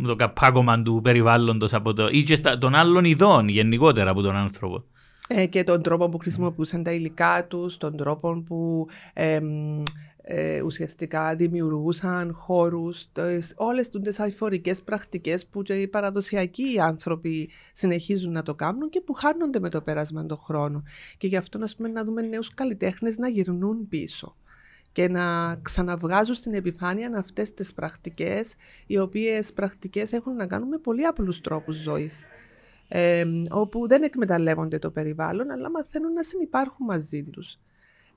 [0.05, 2.07] το καπάκωμα του περιβάλλοντος από το.
[2.11, 4.83] ή και των άλλων ειδών γενικότερα από τον άνθρωπο.
[5.27, 9.39] Ε, και τον τρόπο που χρησιμοποιούσαν τα υλικά τους, τον τρόπο που ε,
[10.21, 13.05] ε, ουσιαστικά δημιουργούσαν χώρους,
[13.55, 19.13] όλες τις αηφορικές πρακτικές που και οι παραδοσιακοί άνθρωποι συνεχίζουν να το κάνουν και που
[19.13, 20.83] χάνονται με το πέρασμα των χρόνων.
[21.17, 24.35] Και γι' αυτό πούμε, να δούμε νέους καλλιτέχνες να γυρνούν πίσω
[24.91, 28.55] και να ξαναβγάζουν στην επιφάνεια αυτές τις πρακτικές,
[28.87, 32.25] οι οποίες πρακτικές έχουν να κάνουν με πολύ απλούς τρόπους ζωής.
[32.87, 37.59] Ε, όπου δεν εκμεταλλεύονται το περιβάλλον, αλλά μαθαίνουν να συνεπάρχουν μαζί τους.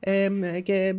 [0.01, 0.95] Ε, και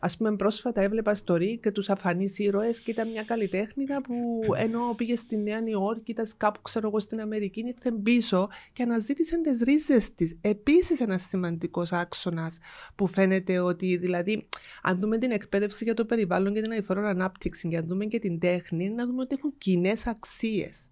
[0.00, 4.40] Α πούμε, πρόσφατα έβλεπα στο ΡΙΚ και τους αφανείς ήρωες και ήταν μια καλλιτέχνηδα που
[4.56, 9.40] ενώ πήγες στη Νέα Νιόρκη, ήταν κάπου, ξέρω εγώ, στην Αμερική, ήρθε πίσω και αναζήτησε
[9.40, 10.36] τις ρίζες της.
[10.40, 12.58] Επίσης, ένας σημαντικός άξονας
[12.94, 14.48] που φαίνεται ότι, δηλαδή,
[14.82, 18.18] αν δούμε την εκπαίδευση για το περιβάλλον και την αηφόρον ανάπτυξη, και αν δούμε και
[18.18, 20.88] την τέχνη, να δούμε ότι έχουν κοινέ αξίες.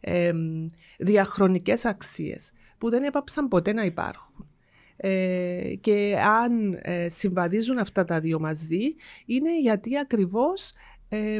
[0.00, 0.32] Ε,
[0.98, 4.47] διαχρονικές αξίες που δεν έπαψαν ποτέ να υπάρχουν.
[5.00, 8.94] Ε, και αν ε, συμβαδίζουν αυτά τα δύο μαζί
[9.26, 10.72] είναι γιατί ακριβώς
[11.08, 11.38] ε,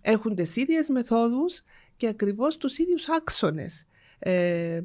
[0.00, 1.62] έχουν τις ίδιες μεθόδους
[1.96, 3.86] και ακριβώς τους ίδιους άξονες.
[4.24, 4.80] Ε,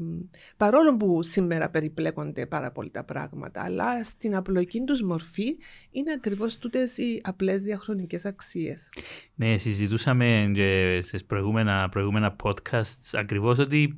[0.57, 5.57] παρόλο που σήμερα περιπλέκονται πάρα πολύ τα πράγματα, αλλά στην απλοϊκή τους μορφή
[5.91, 8.89] είναι ακριβώς τούτες οι απλές διαχρονικές αξίες.
[9.35, 13.97] Ναι, συζητούσαμε και στις προηγούμενα, προηγούμενα podcasts ακριβώς ότι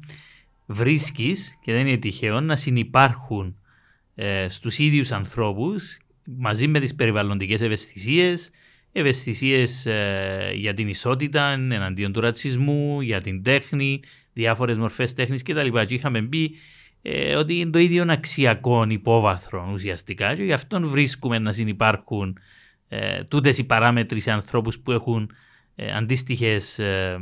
[0.65, 3.59] βρίσκεις, και δεν είναι τυχαίο, να συνεπάρχουν
[4.21, 5.97] ε, στους ίδιους ανθρώπους
[6.37, 8.49] μαζί με τις περιβαλλοντικές ευαισθησίες,
[8.91, 13.99] ευαισθησίες ε, για την ισότητα εναντίον του ρατσισμού, για την τέχνη,
[14.33, 15.79] διάφορες μορφές τέχνης κτλ.
[15.85, 16.55] Και είχαμε πει
[17.01, 22.37] ε, ότι είναι το ίδιο αξιακό υπόβαθρο ουσιαστικά και γι' αυτό βρίσκουμε να συνεπάρχουν
[22.87, 25.31] ε, τούτες οι παράμετροι σε ανθρώπους που έχουν
[25.75, 27.19] ε, αντίστοιχες ε,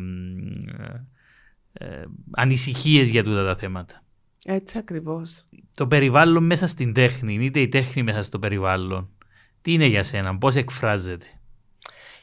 [1.71, 4.03] ε, ανησυχίες για τούτα τα θέματα.
[4.45, 5.47] Έτσι ακριβώς.
[5.76, 9.10] Το περιβάλλον μέσα στην τέχνη, είτε η τέχνη μέσα στο περιβάλλον.
[9.62, 11.26] Τι είναι για σένα, πώς εκφράζεται;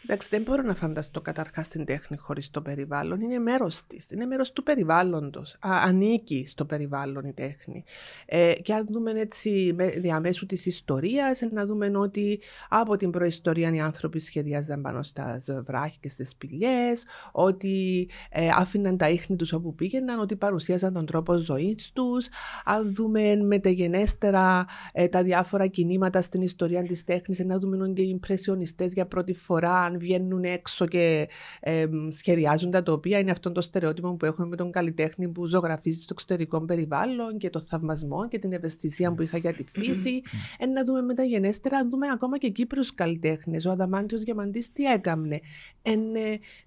[0.06, 3.20] Εντάξει, δεν μπορώ να φανταστώ καταρχάς την τέχνη χωρίς το περιβάλλον.
[3.20, 4.10] Είναι μέρος της.
[4.10, 5.56] Είναι μέρος του περιβάλλοντος.
[5.60, 7.84] Ανήκει στο περιβάλλον η τέχνη.
[8.26, 13.80] Ε, και αν δούμε έτσι διαμέσου της ιστορίας, να δούμε ότι από την προϊστορία οι
[13.80, 19.74] άνθρωποι σχεδιάζαν πάνω στα βράχια και στις σπηλιές, ότι ε, άφηναν τα ίχνη τους όπου
[19.74, 22.28] πήγαιναν, ότι παρουσίαζαν τον τρόπο ζωής τους.
[22.64, 28.08] Αν δούμε μεταγενέστερα ε, τα διάφορα κινήματα στην ιστορία της τέχνης, να δούμε ότι οι
[28.08, 31.28] ιμπρεσιονιστέ για πρώτη φορά βγαίνουν έξω και
[31.60, 33.18] ε, σχεδιάζουν τα τοπία.
[33.18, 37.50] Είναι αυτό το στερεότυπο που έχουμε με τον καλλιτέχνη που ζωγραφίζει στο εξωτερικό περιβάλλον και
[37.50, 40.22] το θαυμασμό και την ευαισθησία που είχα για τη φύση.
[40.58, 43.64] ε, να δούμε μεταγενέστερα, να δούμε ακόμα και Κύπρους καλλιτέχνες.
[43.64, 45.40] Ο Αδαμάντιος Διαμαντής τι έκανε.
[45.82, 45.92] Ε,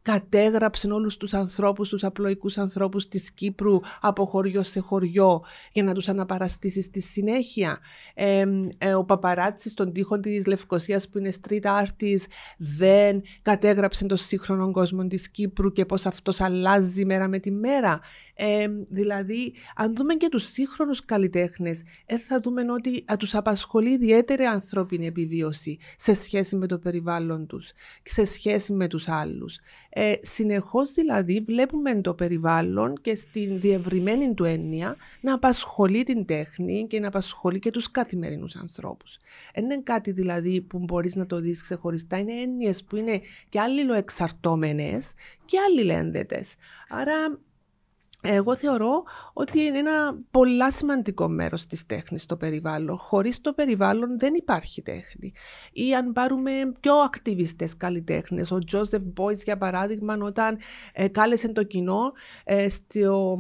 [0.02, 5.94] κατέγραψε όλους τους ανθρώπους, τους απλοϊκούς ανθρώπους της Κύπρου από χωριό σε χωριό για να
[5.94, 7.80] τους αναπαραστήσει στη συνέχεια;
[8.14, 8.46] Ε,
[8.78, 12.26] ε, ο Παπαράτσι στον τοίχο της Λευκοσίας που είναι street artist
[12.58, 18.00] δεν κατέγραψε τον σύγχρονο κόσμο της Κύπρου και πώς αυτός αλλάζει μέρα με τη μέρα.
[18.40, 23.90] Ε, δηλαδή, αν δούμε και τους σύγχρονους καλλιτέχνες, ε, θα δούμε ότι α, τους απασχολεί
[23.90, 27.72] ιδιαίτερη ανθρώπινη επιβίωση σε σχέση με το περιβάλλον τους
[28.04, 29.58] και σε σχέση με τους άλλους.
[29.90, 36.88] Ε, συνεχώς δηλαδή βλέπουμε το περιβάλλον και στην διευρυμένη του έννοια να απασχολεί την τέχνη
[36.88, 39.18] και να απασχολεί και τους καθημερινούς ανθρώπους.
[39.56, 45.14] Είναι κάτι δηλαδή που μπορείς να το δεις ξεχωριστά, είναι έννοιες που είναι και αλληλοεξαρτώμενες
[45.46, 46.56] και αλληλένδετες.
[46.90, 47.40] Άρα
[48.28, 52.98] εγώ θεωρώ ότι είναι ένα πολύ σημαντικό μέρος της τέχνης το περιβάλλον.
[52.98, 55.34] Χωρίς το περιβάλλον δεν υπάρχει τέχνη.
[55.72, 60.58] Ή αν πάρουμε πιο ακτιβιστές καλλιτέχνες, ο Τζόσεφ Μπόις για παράδειγμα όταν
[60.94, 62.12] ε, κάλεσε το κοινό
[62.44, 63.38] ε, στο,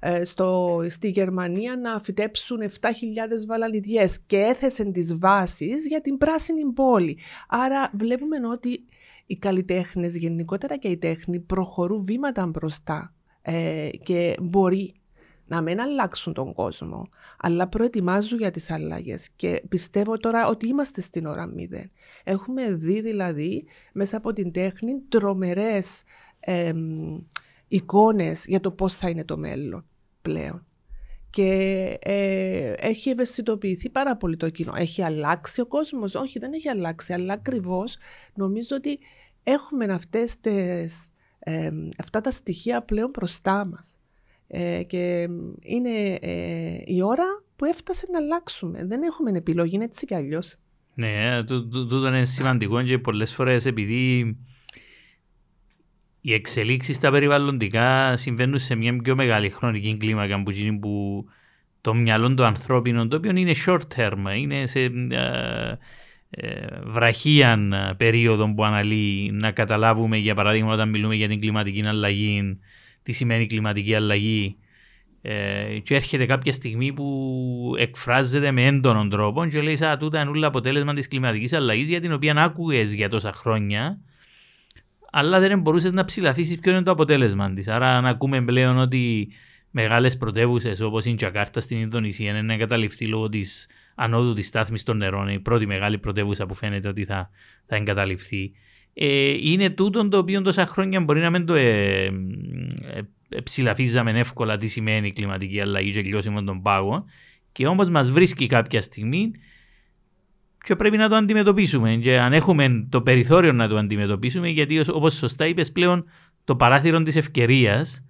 [0.00, 2.70] ε, στο, στη Γερμανία να φυτέψουν 7.000
[3.46, 7.18] βαλανιδιές και έθεσε τις βάσεις για την πράσινη πόλη.
[7.48, 8.84] Άρα βλέπουμε ότι
[9.26, 14.94] οι καλλιτέχνες γενικότερα και η τέχνη προχωρούν βήματα μπροστά ε, και μπορεί
[15.50, 21.00] να μην αλλάξουν τον κόσμο, αλλά προετοιμάζουν για τις αλλαγές και πιστεύω τώρα ότι είμαστε
[21.00, 21.90] στην ώρα μηδέν.
[22.24, 26.02] Έχουμε δει δηλαδή μέσα από την τέχνη τρομερές
[26.40, 26.72] ε,
[27.68, 29.84] εικόνες για το πώς θα είναι το μέλλον
[30.22, 30.64] πλέον.
[31.30, 31.52] Και
[32.00, 34.72] ε, έχει ευαισθητοποιηθεί πάρα πολύ το κοινό.
[34.76, 37.96] Έχει αλλάξει ο κόσμος; Όχι, δεν έχει αλλάξει, αλλά ακριβώς
[38.34, 38.98] νομίζω ότι
[39.42, 41.09] έχουμε αυτές τις
[41.98, 43.94] αυτά τα στοιχεία πλέον μπροστά μας.
[44.46, 45.28] Ε, και
[45.62, 47.24] είναι ε, η ώρα
[47.56, 48.86] που έφτασε να αλλάξουμε.
[48.86, 50.56] Δεν έχουμε επιλογή, είναι έτσι κι αλλιώς.
[50.94, 54.36] Ναι, τούτο είναι σημαντικό και πολλές φορές επειδή
[56.20, 61.24] οι εξελίξεις στα περιβαλλοντικά συμβαίνουν σε μια πιο μεγάλη χρονική κλίμακα που, που
[61.80, 65.74] το μυαλό του ανθρώπινου, το οποίο είναι short term, είναι σε uh, ε,
[66.84, 72.58] βραχίαν ε, περίοδο που αναλύει να καταλάβουμε για παράδειγμα όταν μιλούμε για την κλιματική αλλαγή
[73.02, 74.56] τι σημαίνει κλιματική αλλαγή
[75.22, 80.46] ε, και έρχεται κάποια στιγμή που εκφράζεται με έντονον τρόπο και λέει σαν τούτα είναι
[80.46, 83.98] αποτέλεσμα της κλιματικής αλλαγής για την οποία άκουγες για τόσα χρόνια
[85.10, 87.68] αλλά δεν μπορούσες να ψηλαφίσεις ποιο είναι το αποτέλεσμα της.
[87.68, 89.28] Άρα, αν ακούμε πλέον ότι
[89.70, 93.68] μεγάλες πρωτεύουσες όπως η Τζακάρτα στην Ινδονησία είναι εγκαταλειφθεί λόγω της
[94.00, 97.30] ανόδου της στάθμης των νερών, η πρώτη μεγάλη πρωτεύουσα που φαίνεται ότι θα,
[97.66, 98.52] θα εγκαταλειφθεί.
[98.94, 102.10] Ε, είναι τούτο το οποίο τόσα χρόνια μπορεί να μην το ε, ε,
[103.28, 107.04] ε ψηλαφίζαμε εύκολα τι σημαίνει η κλιματική αλλαγή και λιώσιμο των πάγων
[107.52, 109.30] και όμως μας βρίσκει κάποια στιγμή
[110.64, 111.94] και πρέπει να το αντιμετωπίσουμε.
[111.94, 116.04] Και αν έχουμε το περιθώριο να το αντιμετωπίσουμε, γιατί όπως σωστά είπες πλέον,
[116.44, 118.04] το παράθυρο της ευκαιρίας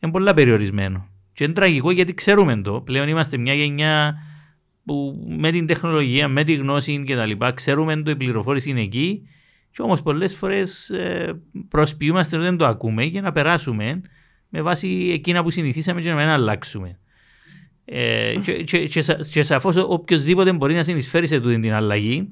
[0.00, 1.08] είναι πολύ περιορισμένο.
[1.32, 2.80] Και είναι τραγικό γιατί ξέρουμε το.
[2.80, 4.22] Πλέον είμαστε μια γενιά
[4.90, 8.80] που με την τεχνολογία, με τη γνώση και τα λοιπά, ξέρουμε ότι η πληροφόρηση είναι
[8.80, 9.28] εκεί
[9.70, 14.00] και όμως πολλές φορές ε, προσποιούμαστε ότι δεν το ακούμε για να περάσουμε
[14.48, 16.98] με βάση εκείνα που συνηθίσαμε και να μην αλλάξουμε.
[17.84, 22.28] Ε, και, και, και, και σαφώς οποιοδήποτε μπορεί να συνεισφέρει σε τούτη την αλλαγή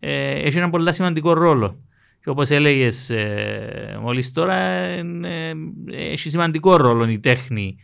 [0.00, 1.78] ε, έχει ένα πολύ σημαντικό ρόλο.
[2.22, 5.52] Και όπως έλεγες ε, μόλις τώρα, ε,
[5.90, 7.76] έχει σημαντικό ρόλο η τέχνη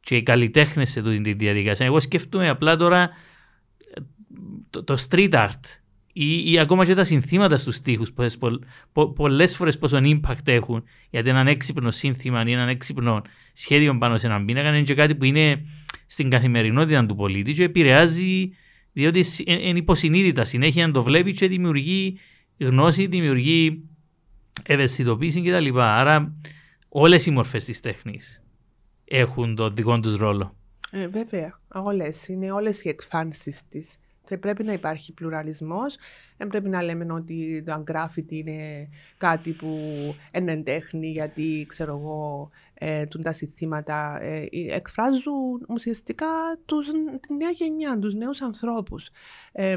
[0.00, 1.86] και οι καλλιτέχνες σε τούτη τη διαδικασία.
[1.86, 3.10] Εγώ σκέφτομαι απλά τώρα
[4.70, 5.60] το, το street art
[6.12, 8.26] ή, ή, ακόμα και τα συνθήματα στους στίχους πο,
[8.92, 14.18] πο, πολλές φορές πόσο impact έχουν γιατί έναν έξυπνο σύνθημα ή έναν έξυπνο σχέδιο πάνω
[14.18, 15.66] σε έναν πίνακα είναι και κάτι που είναι
[16.06, 18.50] στην καθημερινότητα του πολίτη και επηρεάζει
[18.92, 22.18] διότι είναι υποσυνείδητα συνέχεια να το βλέπει και δημιουργεί
[22.58, 23.84] γνώση, δημιουργεί
[24.62, 25.80] ευαισθητοποίηση κτλ.
[25.80, 26.34] Άρα
[26.88, 28.44] όλες οι μορφές της τέχνης
[29.04, 30.56] έχουν τον δικό τους ρόλο.
[30.96, 32.10] Ε, βέβαια, όλε.
[32.26, 33.96] Είναι όλες οι εκφάνσεις της.
[34.26, 35.96] Και πρέπει να υπάρχει πλουραλισμός.
[36.36, 39.78] Δεν πρέπει να λέμε ότι το αγκράφιτι είναι κάτι που
[40.32, 46.26] είναι τέχνη γιατί ξέρω εγώ ε, τα συστήματα ε, εκφράζουν ουσιαστικά
[46.64, 49.08] τους, τη νέα γενιά, τους νέους ανθρώπους.
[49.52, 49.76] Ε,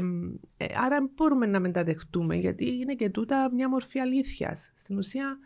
[0.56, 4.70] ε, άρα μπορούμε να μεταδεχτούμε γιατί είναι και τούτα μια μορφή αλήθειας.
[4.74, 5.38] Στην ουσία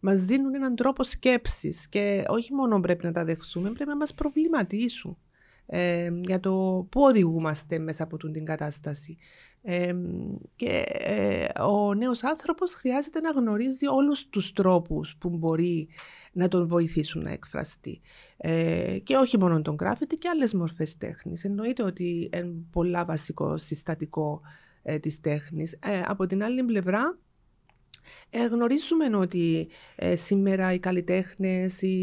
[0.00, 4.14] Μας δίνουν έναν τρόπο σκέψης και όχι μόνο πρέπει να τα δεχθούμε, πρέπει να μας
[4.14, 5.18] προβληματίσουν
[5.66, 9.18] ε, για το πού οδηγούμαστε μέσα από την κατάσταση.
[9.62, 9.94] Ε,
[10.56, 15.88] και ε, ο νέος άνθρωπος χρειάζεται να γνωρίζει όλους τους τρόπους που μπορεί
[16.32, 18.00] να τον βοηθήσουν να εκφραστεί.
[18.36, 21.44] Ε, και όχι μόνο τον γράφεται και άλλες μορφές τέχνης.
[21.44, 24.40] Εννοείται ότι είναι πολλά βασικό συστατικό
[24.82, 25.72] ε, της τέχνης.
[25.72, 27.18] Ε, από την άλλη πλευρά
[28.30, 32.02] ε, γνωρίζουμε ότι ε, σήμερα οι καλλιτέχνες, οι,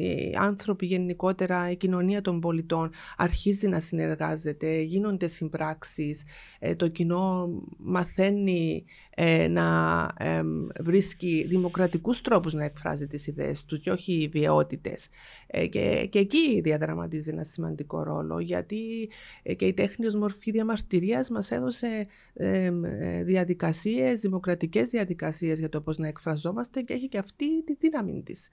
[0.00, 6.24] οι, άνθρωποι γενικότερα, η κοινωνία των πολιτών αρχίζει να συνεργάζεται, γίνονται συμπράξεις,
[6.58, 8.84] ε, το κοινό μαθαίνει
[9.14, 10.08] ε, να
[10.80, 15.08] βρίσκει δημοκρατικούς τρόπους να εκφράζει τις ιδέες τους και όχι βιαιότητες.
[15.54, 19.10] Ε, και, και εκεί διαδραματίζει ένα σημαντικό ρόλο γιατί
[19.42, 22.06] ε, και η τέχνης ως μορφή διαμαρτυρίας μας έδωσε
[23.24, 28.48] διαδικασίες, δημοκρατικές διαδικασίες για το πώς να εκφραζόμαστε και έχει και αυτή τη δύναμη της.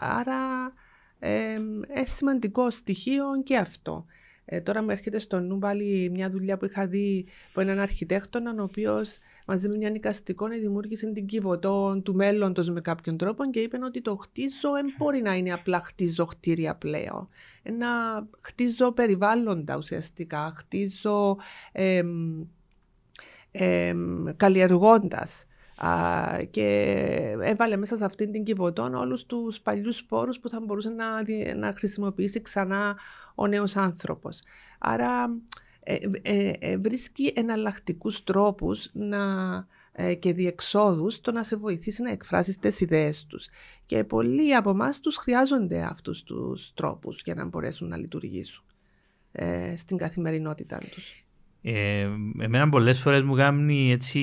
[0.00, 0.72] Άρα
[1.18, 1.58] ε,
[2.04, 4.04] σημαντικό στοιχείο και αυτό.
[4.44, 8.54] Ε, τώρα μου έρχεται στο νου πάλι μια δουλειά που είχα δει από έναν αρχιτέκτονα,
[8.58, 13.60] ο οποίος μαζί με μια νοικαστικό δημιούργησε την κυβωτό του μέλλοντος με κάποιον τρόπο και
[13.60, 17.28] είπε ότι το χτίζω δεν μπορεί να είναι απλά χτίζω κτίρια πλέον.
[17.62, 17.88] Ένα
[18.40, 21.36] χτίζω περιβάλλοντα ουσιαστικά, χτίζω
[21.72, 22.02] ε,
[23.50, 23.94] ε,
[24.36, 25.46] καλλιεργώντας
[26.50, 26.96] και
[27.40, 31.06] έβαλε μέσα σε αυτήν την κυβωτόν όλους τους παλιούς σπόρους που θα μπορούσε να,
[31.56, 32.98] να χρησιμοποιήσει ξανά
[33.34, 34.40] ο νέος άνθρωπος.
[34.78, 35.30] Άρα
[35.84, 39.18] ε, ε, ε, βρίσκει εναλλακτικούς τρόπους να,
[40.18, 43.48] και διεξόδους το να σε βοηθήσει να εκφράσεις τις ιδέες τους.
[43.86, 48.64] Και πολλοί από εμάς τους χρειάζονται αυτούς τους τρόπους για να μπορέσουν να λειτουργήσουν
[49.76, 51.21] στην καθημερινότητά τους.
[51.62, 54.20] Ε, εμένα πολλές φορές μου κάνει έτσι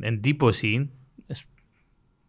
[0.00, 0.90] εντύπωση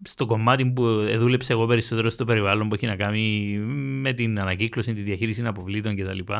[0.03, 0.83] στο κομμάτι που
[1.17, 3.57] δούλεψε εγώ περισσότερο στο περιβάλλον που έχει να κάνει
[4.01, 6.33] με την ανακύκλωση, τη διαχείριση αποβλήτων κτλ.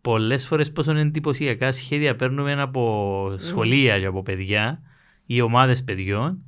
[0.00, 4.80] Πολλές φορές πόσο εντυπωσιακά σχέδια παίρνουμε από σχολεία και από παιδιά
[5.26, 6.42] ή ομάδες παιδιών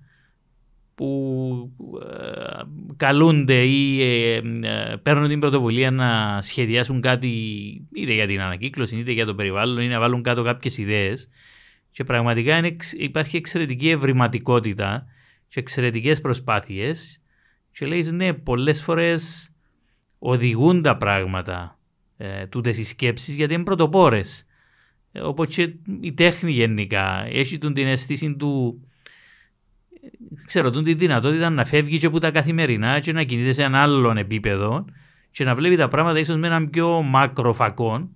[0.99, 1.73] που
[2.11, 2.63] ε,
[2.97, 7.29] καλούνται ή ε, ε, παίρνουν την πρωτοβουλία να σχεδιάσουν κάτι
[7.93, 11.29] είτε για την ανακύκλωση είτε για το περιβάλλον ή να βάλουν κάτω κάποιες ιδέες
[11.91, 12.61] και πραγματικά
[12.97, 15.07] υπάρχει εξαιρετική ευρηματικότητα
[15.49, 17.21] και εξαιρετικές προσπάθειες
[17.73, 19.53] και λέει ναι πολλές φορές
[20.19, 21.79] οδηγούν τα πράγματα
[22.17, 24.47] ε, τούτες οι σκέψεις γιατί είναι πρωτοπόρες.
[25.23, 28.83] Όπως και η τέχνη γενικά έχει την αίσθηση του
[30.45, 34.15] ξέρω, τη δυνατότητα να φεύγει και από τα καθημερινά και να κινείται σε ένα άλλο
[34.17, 34.85] επίπεδο
[35.31, 38.09] και να βλέπει τα πράγματα ίσως με έναν πιο μακροφακό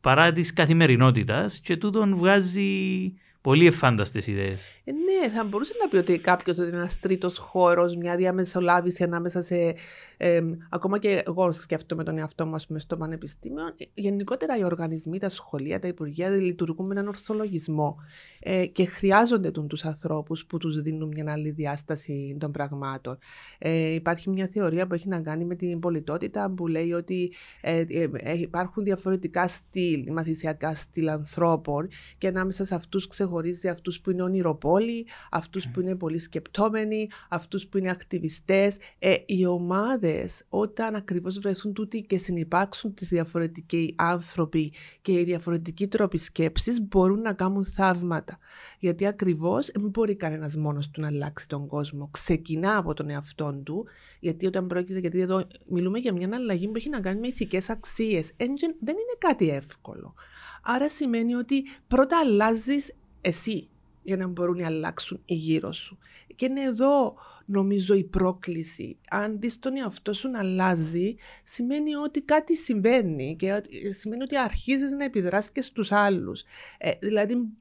[0.00, 4.72] παρά της καθημερινότητας και τούτον βγάζει πολύ εφάνταστες ιδέες.
[4.84, 9.02] Ε, ναι, θα μπορούσε να πει ότι κάποιος ότι είναι ένας τρίτος χώρος, μια διαμεσολάβηση
[9.02, 9.74] ανάμεσα σε.
[10.24, 13.66] Ε, ακόμα και εγώ σκέφτομαι τον εαυτό μου, στο πανεπιστήμιο.
[13.66, 17.96] Ε, γενικότερα οι οργανισμοί, τα σχολεία, τα υπουργεία λειτουργούν με έναν ορθολογισμό
[18.40, 23.18] ε, και χρειάζονται τους ανθρώπους που τους δίνουν μια άλλη διάσταση των πραγμάτων.
[23.58, 27.84] Ε, υπάρχει μια θεωρία που έχει να κάνει με την πολιτότητα που λέει ότι ε,
[27.88, 34.10] ε, ε υπάρχουν διαφορετικά στυλ, μαθησιακά στυλ ανθρώπων και ανάμεσα σε αυτούς ξεχωρίζει αυτούς που
[34.10, 38.76] είναι ονειροπόλοι, αυτούς που είναι πολύ σκεπτόμενοι, αυτούς που είναι ακτιβιστές.
[38.98, 40.11] Ε, οι ομάδες,
[40.48, 44.72] όταν ακριβώς βρεθούν τούτοι και συνεπάρξουν τις διαφορετικοί άνθρωποι
[45.02, 48.38] και οι διαφορετικοί τρόποι σκέψης, μπορούν να κάνουν θαύματα.
[48.78, 52.08] Γιατί ακριβώς δεν μπορεί κανένας μόνος του να αλλάξει τον κόσμο.
[52.10, 53.86] Ξεκινά από τον εαυτό του,
[54.20, 57.70] γιατί όταν πρόκειται, γιατί εδώ μιλούμε για μια αλλαγή που έχει να κάνει με ηθικές
[57.70, 58.32] αξίες.
[58.36, 58.48] Δεν
[58.80, 60.14] είναι κάτι εύκολο.
[60.62, 63.68] Άρα σημαίνει ότι πρώτα αλλάζεις εσύ
[64.02, 65.98] για να μπορούν να αλλάξουν οι γύρω σου.
[66.36, 67.14] Και είναι εδώ
[67.46, 68.98] νομίζω η πρόκληση.
[69.10, 74.92] Αν δεις τον εαυτό σου να αλλάζει, σημαίνει ότι κάτι συμβαίνει και σημαίνει ότι αρχίζεις
[74.92, 76.42] να επιδράσεις και στους άλλους.
[76.78, 77.52] Ε, δηλαδή,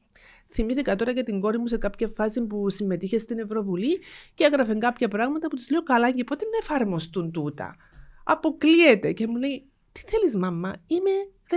[0.48, 4.00] θυμήθηκα τώρα και την κόρη μου σε κάποια φάση που συμμετείχε στην Ευρωβουλή
[4.34, 7.76] και έγραφε κάποια πράγματα που της λέω καλά και πότε να εφαρμοστούν τούτα;
[8.24, 11.12] Αποκλείεται και μου λέει, τι θέλεις μαμά, είμαι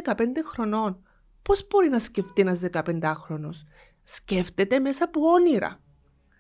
[0.04, 1.02] 15 χρονών.
[1.42, 3.64] Πώς μπορεί να σκεφτεί ένας 15χρονος
[4.04, 5.80] σκέφτεται μέσα από όνειρα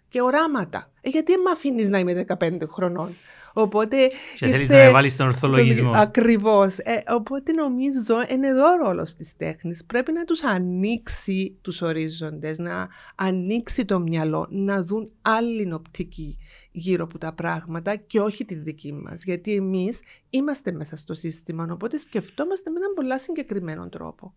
[0.08, 0.92] και οράματα.
[1.04, 3.14] Ε, γιατί με αφήνεις να είμαι 15 χρονών;
[3.56, 3.96] Οπότε.
[4.36, 5.90] Και θέλεις να βάλει τον ορθολογισμό.
[5.94, 6.78] Ακριβώς.
[6.78, 9.84] Ε, οπότε νομίζω είναι εδώ ο ρόλος της τέχνης.
[9.84, 16.38] Πρέπει να τους ανοίξει τους ορίζοντες, να ανοίξει το μυαλό, να δουν άλλη οπτική
[16.72, 19.24] γύρω από τα πράγματα και όχι τη δική μας.
[19.24, 24.34] Γιατί εμείς είμαστε μέσα στο σύστημα, οπότε σκεφτόμαστε με έναν πολύ συγκεκριμένο τρόπο.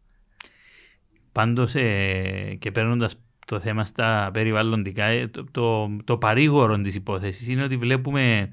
[1.32, 3.15] Πάντως ε, και παίρνοντας
[3.47, 8.49] το θέμα στα περιβαλλοντικά, ε, το, το, το παρήγορο της υπόθεσης είναι ότι βλέπουμε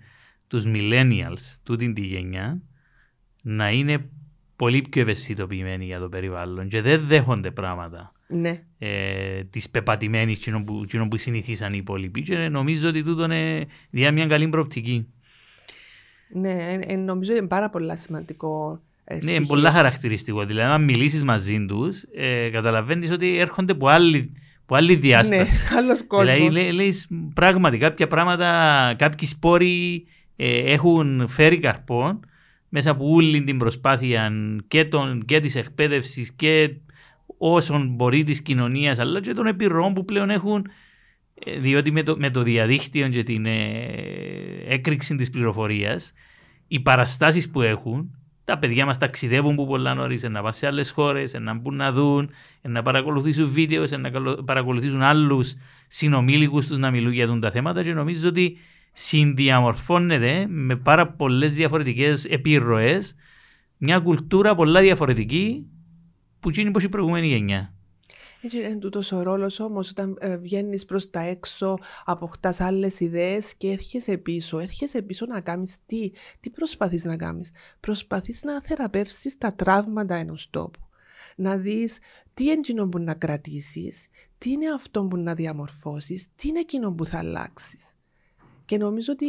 [0.47, 2.61] τους millennials, τούτη τη γενιά,
[3.43, 4.09] να είναι
[4.57, 8.11] πολύ πιο ευαισθητοποιημένοι για το περιβάλλον και δεν δέχονται πράγματα.
[8.29, 8.63] Ναι.
[8.79, 12.23] Ε, τη πεπατημένη που, που συνηθίσαν οι υπόλοιποι.
[12.23, 15.07] Και νομίζω ότι τούτο είναι διά μια καλή προοπτική.
[16.29, 20.45] Ναι, ε, νομίζω είναι πάρα πολύ σημαντικό ε, ναι, είναι πολλά χαρακτηριστικό.
[20.45, 24.33] Δηλαδή, αν μιλήσεις μαζί τους, ε, καταλαβαίνεις ότι έρχονται από άλλη,
[24.65, 25.53] από άλλη διάσταση.
[25.73, 26.35] Ναι, άλλο κόσμος.
[26.35, 26.95] Δηλαδή, λέει
[27.35, 32.21] πράγματι κάποια πράγματα, κάποιοι σπόροι ε, έχουν φέρει καρπών
[32.69, 34.33] μέσα από όλη την προσπάθεια
[34.69, 36.75] και, τον, και της εκπαίδευσης και
[37.39, 40.67] όσων μπορεί της κοινωνίας, αλλά και των επιρροών που πλέον έχουν
[41.35, 43.55] ε, διότι με το, με το διαδίκτυο και την ε,
[44.69, 46.13] έκρηξη της πληροφορίας
[46.69, 50.91] οι παραστάσεις που έχουν τα παιδιά μας ταξιδεύουν που πολλά νωρίς, να πάνε σε άλλες
[50.91, 52.31] χώρες, να μπουν να δουν,
[52.63, 55.55] να παρακολουθήσουν βίντεο, να παρακολουθήσουν άλλους
[55.89, 57.83] συνομήλικους τους να μιλούν για τα θέματα.
[57.83, 58.57] Και νομίζω ότι
[58.93, 63.15] συνδιαμορφώνεται με πάρα πολλές διαφορετικές επιρροές
[63.77, 65.67] μια κουλτούρα πολλά διαφορετική
[66.41, 67.74] που γίνει πως η προηγούμενη γενιά.
[68.45, 73.55] Έτσι είναι τούτος ο ρόλος όμως όταν ε, βγαίνεις προς τα έξω, αποκτάς άλλες ιδέες
[73.55, 74.59] και έρχεσαι πίσω.
[74.59, 77.51] Έρχεσαι πίσω να κάνεις τι, τι προσπαθείς να κάνεις.
[77.81, 80.81] Προσπαθείς να θεραπεύσεις τα τραύματα ενός τόπου.
[81.37, 81.99] Να δεις
[82.35, 84.07] τι είναι που να κρατήσεις,
[84.39, 87.94] τι είναι αυτό που να διαμορφώσεις, τι είναι εκείνο που θα αλλάξεις.
[88.65, 89.27] Και νομίζω ότι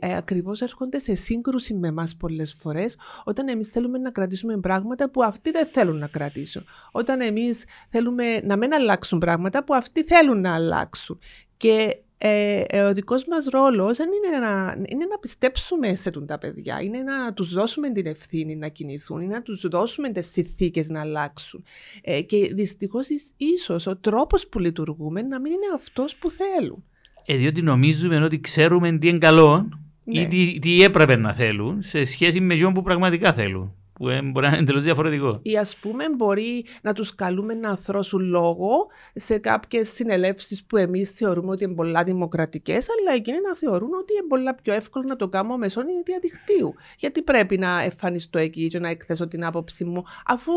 [0.00, 5.10] ε, ακριβώς έρχονται σε σύγκρουση με εμάς πολλές φορές όταν εμείς θέλουμε να κρατήσουμε πράγματα
[5.10, 6.64] που αυτοί δεν θέλουν να κρατήσουν.
[6.92, 11.18] Όταν εμείς θέλουμε να μην αλλάξουν πράγματα που αυτοί θέλουν να αλλάξουν.
[11.56, 16.38] Και ε, ε, ο δικός μας ρόλος είναι να, είναι να πιστέψουμε σε τον τα
[16.38, 20.88] παιδιά, είναι να τους δώσουμε την ευθύνη να κινηθούν, είναι να τους δώσουμε τις συνθήκες
[20.88, 21.64] να αλλάξουν.
[22.02, 26.84] Ε, και δυστυχώς ίσως ο τρόπος που λειτουργούμε να μην είναι αυτός που θέλουν.
[27.26, 29.68] Ε, διότι νομίζουμε ότι ξέρουμε τι είναι καλό
[30.04, 30.20] ναι.
[30.20, 33.74] ή τι, τι έπρεπε να θέλουν σε σχέση με εκείνο που πραγματικά θέλουν.
[33.92, 35.38] Που μπορεί να είναι εντελώς διαφορετικό.
[35.42, 41.10] Ή ας πούμε, μπορεί να τους καλούμε να θρώσουν λόγο σε κάποιες συνελεύσεις που εμείς
[41.10, 45.16] θεωρούμε ότι είναι πολλά δημοκρατικές, αλλά εκείνοι να θεωρούν ότι είναι πολλά πιο εύκολο να
[45.16, 46.74] το κάνουμε μέσω διαδικτύου.
[46.98, 50.52] Γιατί πρέπει να εμφανιστώ εκεί και να εκθέσω την άποψή μου, αφού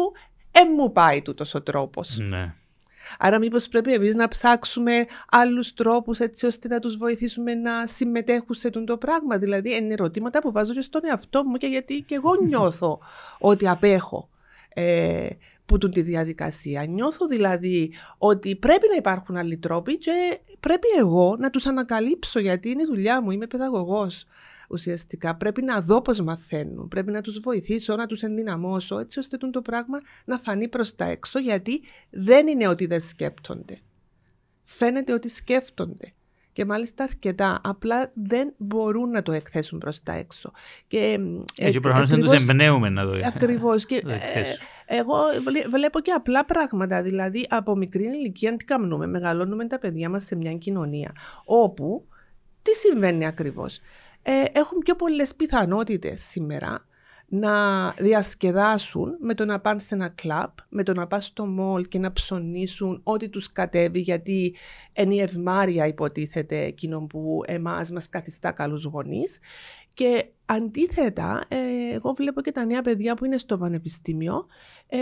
[0.52, 2.18] ε, μου πάει τούτος ο τρόπος.
[2.18, 2.54] Ναι.
[3.20, 8.56] Άρα μήπως πρέπει εμείς να ψάξουμε άλλους τρόπους έτσι ώστε να τους βοηθήσουμε να συμμετέχουν
[8.56, 12.16] σε το πράγμα; Δηλαδή είναι ερωτήματα που βάζω και στον εαυτό μου και γιατί και
[12.16, 13.00] εγώ νιώθω
[13.40, 14.30] ότι απέχω.
[14.74, 15.28] Ε,
[15.70, 16.86] που του τη διαδικασία.
[16.86, 22.70] Νιώθω δηλαδή ότι πρέπει να υπάρχουν άλλοι τρόποι και πρέπει εγώ να τους ανακαλύψω γιατί
[22.70, 24.26] είναι η δουλειά μου, είμαι παιδαγωγός
[24.70, 25.36] ουσιαστικά.
[25.36, 26.88] Πρέπει να δω πώς μαθαίνουν.
[26.88, 31.06] Πρέπει να τους βοηθήσω, να τους ενδυναμώσω, έτσι ώστε το πράγμα να φανεί προς τα
[31.06, 33.80] έξω, γιατί δεν είναι ότι δεν σκέπτονται.
[34.64, 36.14] Φαίνεται ότι σκέφτονται.
[36.54, 37.62] Και μάλιστα αρκετά.
[37.64, 40.52] Απλά δεν μπορούν να το εκθέσουν προς τα έξω.
[40.88, 41.20] Και,
[41.56, 43.86] Έτσι, ε, προφανώς δεν τους εμπνέουμε να το Ακριβώς.
[43.86, 44.44] Και ε,
[44.86, 45.16] εγώ
[45.72, 47.02] βλέπω και απλά πράγματα.
[47.02, 49.08] Δηλαδή, από μικρή ηλικία τι κάνουμε.
[49.08, 51.12] Μεγαλώνουμε τα παιδιά μας σε μια κοινωνία
[51.46, 52.08] όπου
[52.62, 53.80] τι συμβαίνει ακριβώς;
[54.32, 56.86] Ε, έχουν πιο πολλές πιθανότητες σήμερα
[57.26, 61.88] να διασκεδάσουν με το να πάνε σε ένα κλαμπ, με το να πάνε στο μόλ
[61.88, 64.56] και να ψωνίσουν ό,τι τους κατέβει γιατί
[64.94, 69.40] είναι η ευμάρεια υποτίθεται εκείνο που εμάς μας καθιστά καλούς γονείς.
[69.94, 74.46] Και αντίθετα ε, εγώ βλέπω και τα νέα παιδιά που είναι στο πανεπιστήμιο
[74.88, 74.98] ε,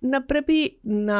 [0.00, 1.16] να πρέπει να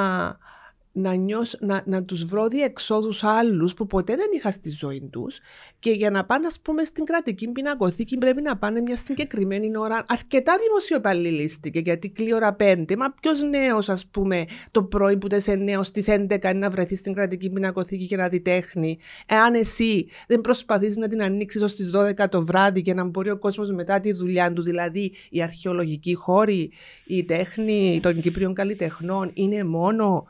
[0.93, 5.39] να, νιώσω, να, να τους βρω διεξόδους άλλους που ποτέ δεν είχα στη ζωή τους
[5.79, 10.05] και για να πάνε ας πούμε στην κρατική πινακοθήκη πρέπει να πάνε μια συγκεκριμένη ώρα
[10.09, 15.55] αρκετά δημοσιοπαλληλίστηκε γιατί κλεί ώρα 5 μα ποιος νέος ας πούμε το πρωί που τεσαι
[15.55, 18.99] νέο στις 11 να βρεθείς στην κρατική πινακοθήκη και να δει τέχνη.
[19.27, 23.31] Εάν εσύ δεν προσπαθείς να την ανοίξεις ως τις 12 το βράδυ και να μπορεί
[23.31, 26.73] ο κόσμος μετά τη δουλειά του δηλαδή η αρχαιολογική χώρη
[27.07, 30.27] η τέχνη των Κύπριων καλλιτεχνών είναι μόνο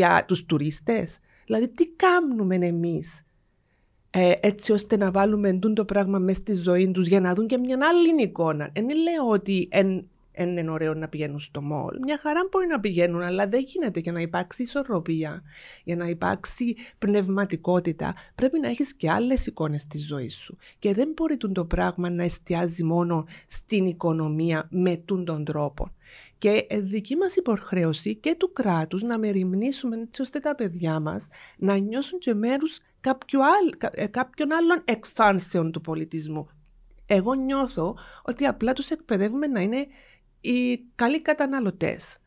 [0.00, 1.18] για για τους τουρίστες.
[1.46, 3.22] Δηλαδή τι κάνουμε εμείς
[4.10, 7.58] ε, έτσι ώστε να βάλουμε το πράγμα μέσα στη ζωή τους για να δουν και
[7.58, 8.70] μια άλλη εικόνα.
[8.74, 11.98] Δεν λέω ότι εν, εν είναι ωραίο να πηγαίνουν στο μόλ.
[12.02, 15.42] Μια χαρά μπορεί να πηγαίνουν, αλλά δεν γίνεται για να υπάρξει ισορροπία,
[15.84, 18.14] για να υπάρξει πνευματικότητα.
[18.34, 20.56] Πρέπει να έχεις και άλλες εικόνες στη ζωή σου.
[20.78, 25.90] Και δεν μπορεί το πράγμα να εστιάζει μόνο στην οικονομία με τον τρόπο.
[26.40, 31.76] Και δική μας υποχρέωση και του κράτους να μεριμνήσουμε έτσι ώστε τα παιδιά μας να
[31.76, 32.78] νιώσουν και μέρους
[33.92, 36.48] ε, κάποιων άλλων εκφάνσεων του πολιτισμού.
[37.06, 39.86] Εγώ νιώθω ότι απλά τους εκπαιδεύουμε να είναι
[40.40, 42.18] οι καλοί καταναλωτές.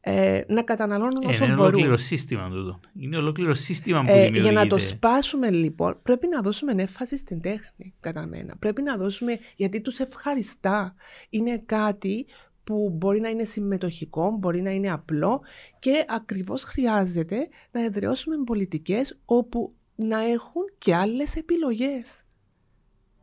[0.00, 1.72] Ε, να καταναλώνουν όσο είναι μπορούν.
[1.72, 2.80] Είναι ολόκληρο σύστημα τούτο.
[2.98, 7.40] Είναι ολόκληρο σύστημα που ε, Για να το σπάσουμε λοιπόν πρέπει να δώσουμε έμφαση στην
[7.40, 8.56] τέχνη κατά μένα.
[8.58, 10.94] Πρέπει να δώσουμε γιατί τους ευχαριστά.
[11.30, 12.26] Είναι κάτι
[12.68, 15.40] που μπορεί να είναι συμμετοχικό, μπορεί να είναι απλό
[15.78, 22.22] και ακριβώς χρειάζεται να εδραιώσουμε πολιτικές όπου να έχουν και άλλες επιλογές.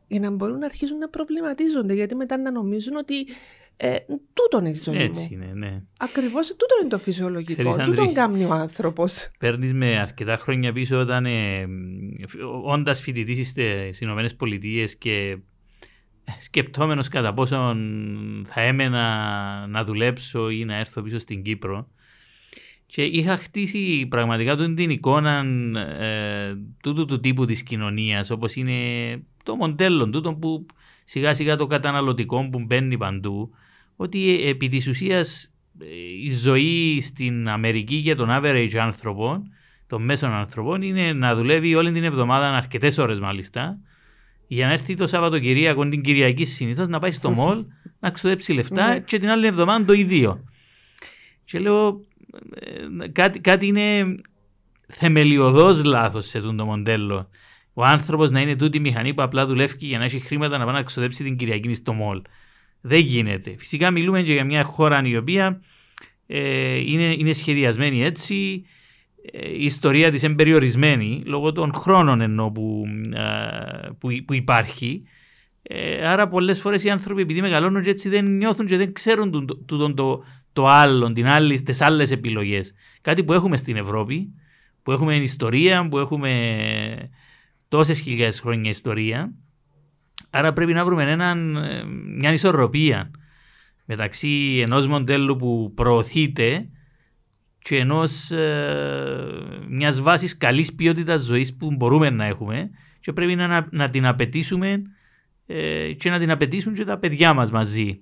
[0.07, 3.25] Για να μπορούν να αρχίσουν να προβληματίζονται, γιατί μετά να νομίζουν ότι
[3.77, 3.95] ε,
[4.33, 5.81] τούτο είναι η ζωή Έτσι είναι, ναι.
[5.99, 9.31] Ακριβώς τούτο είναι το φυσιολογικό, τούτο κάνει ο άνθρωπος.
[9.39, 11.67] Παίρνεις με αρκετά χρόνια πίσω όταν ε,
[12.63, 15.37] όντας φοιτητής στις Ηνωμένες Πολιτείες και
[16.39, 17.75] σκεπτόμενος κατά πόσο
[18.45, 21.87] θα έμενα να δουλέψω ή να έρθω πίσω στην Κύπρο.
[22.85, 25.45] Και είχα χτίσει πραγματικά την εικόνα
[25.99, 28.73] ε, τούτου του τύπου της κοινωνίας όπως είναι
[29.43, 30.65] το μοντέλο τούτο που
[31.03, 33.49] σιγά σιγά το καταναλωτικό που μπαίνει παντού
[33.95, 35.85] ότι ε, επί της ουσίας ε,
[36.23, 39.43] η ζωή στην Αμερική για τον average άνθρωπο
[39.87, 43.79] των μέσων ανθρώπων είναι να δουλεύει όλη την εβδομάδα αρκετές ώρες μάλιστα
[44.47, 47.65] για να έρθει το Σαββατοκυριακό την Κυριακή συνήθως να πάει στο μολ
[47.99, 48.99] να ξοδέψει λεφτά Ναι.
[48.99, 50.43] και την άλλη εβδομάδα το ίδιο.
[51.43, 52.01] Και λέω
[52.99, 54.15] ε, κάτι, κάτι είναι
[54.87, 57.29] θεμελιωδώς λάθος σε τούτο το μοντέλο.
[57.73, 60.65] Ο άνθρωπος να είναι τούτη η μηχανή που απλά δουλεύει για να έχει χρήματα να
[60.65, 62.21] πάει να ξοδέψει την Κυριακή στο μολ.
[62.81, 63.55] Δεν γίνεται.
[63.57, 65.61] Φυσικά μιλούμε και για μια χώρα η οποία
[66.27, 68.65] ε, είναι, είναι σχεδιασμένη έτσι.
[69.31, 75.03] Ε, η ιστορία της είναι περιορισμένη λόγω των χρόνων ενώ που, ε, που, που υπάρχει.
[75.61, 79.31] Ε, άρα πολλές φορές οι άνθρωποι επειδή μεγαλώνουν και έτσι δεν νιώθουν και δεν ξέρουν
[79.31, 80.23] το, το, το, το,
[80.53, 82.73] το άλλο, την άλλη, τις άλλες επιλογές.
[83.01, 84.33] Κάτι που έχουμε στην Ευρώπη,
[84.83, 86.31] που έχουμε ιστορία, που έχουμε
[87.67, 89.33] τόσες χιλιάδες χρόνια ιστορία.
[90.29, 91.83] Άρα πρέπει να βρούμε έναν, ε,
[92.17, 93.11] μια ισορροπία
[93.85, 96.69] μεταξύ ενός μοντέλου που προωθείται
[97.67, 103.67] και ενός ε, μιας βάσης καλής ποιότητας ζωής που μπορούμε να έχουμε και πρέπει να,
[103.71, 104.81] να την απαιτήσουμε
[105.45, 107.99] ε, και να την απαιτήσουν και τα παιδιά μας μαζί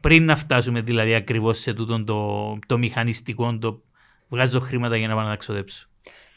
[0.00, 3.82] πριν να φτάσουμε δηλαδή ακριβώς σε τούτο το, το μηχανιστικό το
[4.28, 5.88] βγάζω χρήματα για να πάω να τα ξοδέψω.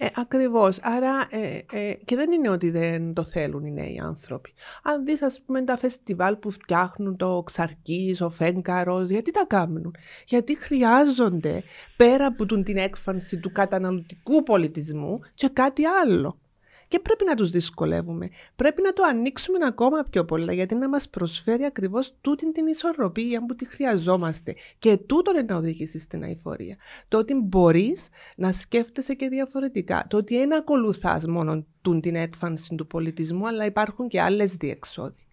[0.04, 0.80] Ε, ακριβώς.
[0.82, 4.54] Άρα ε, ε, και δεν είναι ότι δεν το θέλουν οι νέοι άνθρωποι.
[4.84, 9.96] Αν δεις ας πούμε τα φεστιβάλ που φτιάχνουν το Ξαρκής, ο Φέγκαρος, γιατί τα κάνουν.
[10.26, 11.64] Γιατί χρειάζονται
[11.98, 16.38] πέρα από τον- την έκφανση του καταναλωτικού πολιτισμού και κάτι άλλο.
[16.94, 18.30] Και πρέπει να τους δυσκολεύουμε.
[18.56, 23.46] Πρέπει να το ανοίξουμε ακόμα πιο πολλά γιατί να μας προσφέρει ακριβώς τούτη την ισορροπία
[23.46, 24.56] που τη χρειαζόμαστε.
[24.80, 26.76] Και τούτο είναι να οδηγήσει στην αηφορία.
[27.08, 30.06] Το ότι μπορείς να σκέφτεσαι και διαφορετικά.
[30.10, 35.28] Το ότι δεν ακολουθάς μόνο τούν την έκφανση του πολιτισμού αλλά υπάρχουν και άλλες διεξόδοι.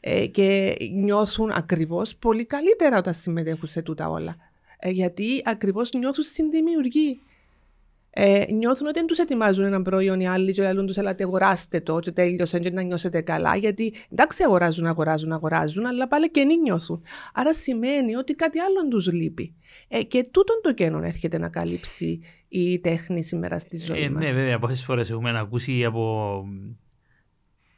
[0.00, 4.36] Ε, και νιώθουν ακριβώς πολύ καλύτερα όταν συμμετέχουν σε τούτα όλα.
[4.78, 7.20] Ε, γιατί ακριβώς νιώθουν συνδημιουργοί.
[8.18, 11.80] Ε, νιώθουν ότι δεν τους ετοιμάζουν ένα προϊόν οι άλλοι και λένε τους ελάτε αγοράστε
[11.80, 16.44] το και τέλειωσε και να νιώσετε καλά γιατί εντάξει αγοράζουν, αγοράζουν, αγοράζουν αλλά πάλι και
[16.44, 17.02] νι νιώθουν.
[17.34, 19.54] Άρα σημαίνει ότι κάτι άλλο τους λείπει.
[19.88, 24.22] Ε, και τούτον το κενό έρχεται να καλύψει η τέχνη σήμερα στη ζωή Ε, μας.
[24.22, 26.44] ναι, βέβαια, πόσες φορές έχουμε ακούσει από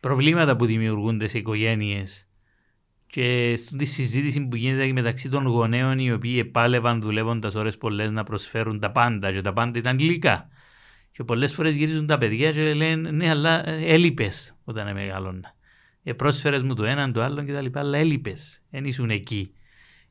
[0.00, 2.27] προβλήματα που δημιουργούνται σε οικογένειες
[3.10, 8.22] και στη συζήτηση που γίνεται μεταξύ των γονέων οι οποίοι επάλευαν δουλεύοντας ώρες πολλές να
[8.22, 10.48] προσφέρουν τα πάντα και τα πάντα ήταν υλικά.
[11.12, 15.54] Και πολλές φορές γυρίζουν τα παιδιά και λένε ναι αλλά ε, έλειπες όταν μεγάλωνα.
[16.02, 19.52] Ε, πρόσφερες μου το έναν το άλλο και τα λοιπά, αλλά έλειπες, δεν ήσουν εκεί.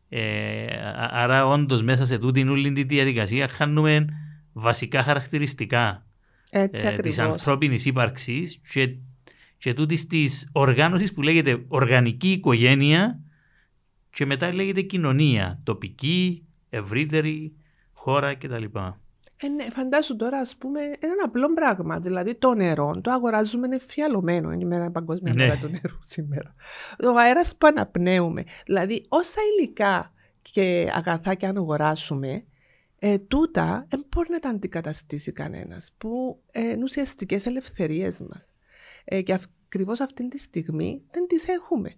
[0.10, 4.06] Ε, α- άρα όντως μέσα σε τούτη όλη τη διαδικασία χάνουμε
[4.54, 6.06] βασικά χαρακτηριστικά
[6.50, 7.18] Έτσι ε, της ακριβώς.
[7.18, 8.96] ανθρώπινης ύπαρξης και,
[9.58, 13.20] και τούτης της οργάνωσης που λέγεται οργανική οικογένεια
[14.10, 17.56] και μετά λέγεται κοινωνία, τοπική, ευρύτερη,
[17.94, 18.64] χώρα κτλ.
[19.40, 22.00] Ε, ναι, φαντάσου τώρα, ας πούμε, ένα απλό πράγμα.
[22.00, 24.52] Δηλαδή, το νερό το αγοράζουμε εφιαλωμένο.
[24.52, 25.46] Είναι η μέρα παγκόσμια Ναι.
[25.46, 26.56] μέρα του νερού σήμερα.
[27.04, 28.44] Ο αέρας που αναπνέουμε.
[28.66, 32.44] Δηλαδή, όσα υλικά και αγαθά και αν αγοράσουμε,
[33.00, 35.92] ε, τούτα δεν μπορεί να τα αντικαταστήσει κανένας.
[35.98, 38.52] Που ε, είναι ουσιαστικές ελευθερίες μας.
[39.10, 41.96] Ε, και ακριβώς αυτή τη στιγμή δεν τις έχουμε.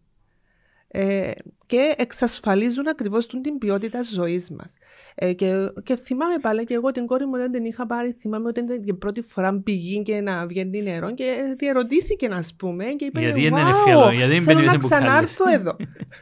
[0.92, 1.32] Ε,
[1.66, 4.74] και εξασφαλίζουν ακριβώς την, την ποιότητα ζωής μας.
[5.16, 8.48] Ε, και, και θυμάμαι πάλι και εγώ την κόρη μου δεν την είχα πάρει, θυμάμαι
[8.48, 13.06] ότι ήταν την πρώτη φορά πηγή και να βγαίνει νερό και διαρωτήθηκε να πούμε και
[13.06, 15.36] είπε Γιατί δεν είναι «Wow, εφιαλό, γιατί δεν θέλω μπαίνεις να μέσα σε μπουκάλες».
[15.36, 15.76] ξανάρθω εδώ.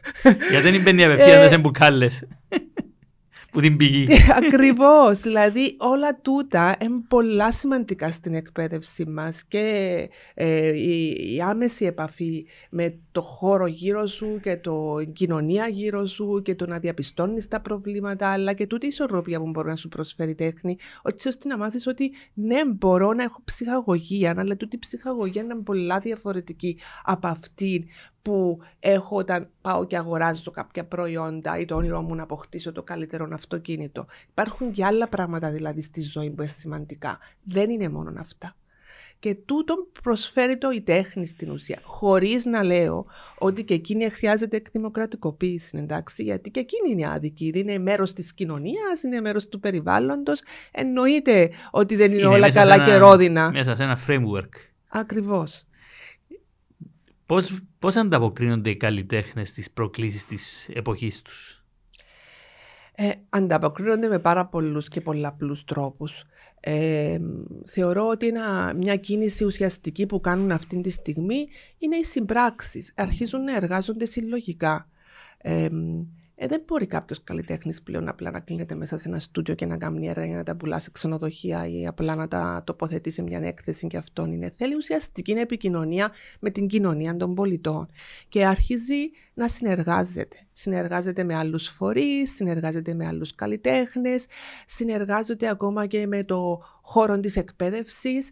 [0.51, 2.23] Γιατί δεν μπαίνει απευθείας Ε, σε μπουκάλες
[3.57, 4.07] που την πηγή.
[4.43, 5.19] Ακριβώς.
[5.19, 12.45] Δηλαδή, όλα τούτα είναι πολλά σημαντικά στην εκπαίδευση μας και ε, η, η άμεση επαφή
[12.69, 17.61] με το χώρο γύρω σου και το κοινωνία γύρω σου και το να διαπιστώνεις τα
[17.61, 21.47] προβλήματα, αλλά και τούτη η ισορροπία που μπορεί να σου προσφέρει η τέχνη, έτσι ώστε
[21.47, 26.79] να μάθεις ότι ναι, μπορώ να έχω ψυχαγωγία, αλλά τούτη η ψυχαγωγία είναι πολλά διαφορετική
[27.03, 27.87] από αυτή
[28.27, 32.83] που έχω όταν πάω και αγοράζω κάποια προϊόντα ή το όνειρό μου να αποκτήσω το
[32.83, 34.05] καλύτερο αυτοκίνητο.
[34.29, 37.17] Υπάρχουν και άλλα πράγματα δηλαδή στη ζωή που είναι σημαντικά.
[37.43, 38.55] Δεν είναι μόνο αυτά.
[39.19, 41.79] Και τούτο προσφέρει το η τέχνη στην ουσία.
[41.83, 43.05] Χωρίς να λέω
[43.37, 47.51] ότι και εκείνη χρειάζεται εκδημοκρατικοποίηση, εντάξει, γιατί και εκείνη είναι άδικη.
[47.55, 50.41] Είναι μέρος της κοινωνίας, είναι μέρος του περιβάλλοντος.
[50.71, 53.51] Εννοείται ότι δεν είναι, Είναι όλα μέσα σε καλά ένα- και ρόδινα.
[53.51, 54.49] Μέσα σε ένα framework.
[54.87, 55.66] Ακριβώς.
[57.27, 61.63] Πώς, πώς ανταποκρίνονται οι καλλιτέχνες στις προκλήσεις της εποχής τους;
[62.99, 66.23] Ε, ανταποκρίνονται με πάρα πολλούς και πολλαπλούς τρόπους.
[66.59, 67.19] Ε,
[67.65, 71.47] θεωρώ ότι ένα, μια κίνηση ουσιαστική που κάνουν αυτή τη στιγμή
[71.77, 72.93] είναι οι συμπράξεις.
[72.95, 74.89] Αρχίζουν να εργάζονται συλλογικά.
[75.37, 75.69] Ε,
[76.39, 79.77] ε, δεν μπορεί κάποιος καλλιτέχνης πλέον απλά να κλείνεται μέσα σε ένα στούντιο και να
[79.77, 83.39] κάνει έργα για να τα πουλά σε ξενοδοχεία ή απλά να τα τοποθετεί σε μια
[83.43, 84.53] έκθεση και αυτόν είναι.
[84.57, 87.87] Θέλει ουσιαστική επικοινωνία με την κοινωνία των πολιτών
[88.29, 90.47] και αρχίζει να συνεργάζεται.
[90.51, 94.25] Συνεργάζεται με άλλους φορείς, συνεργάζεται με άλλους καλλιτέχνες,
[94.65, 98.31] συνεργάζεται ακόμα και με το χώρο της εκπαίδευσης.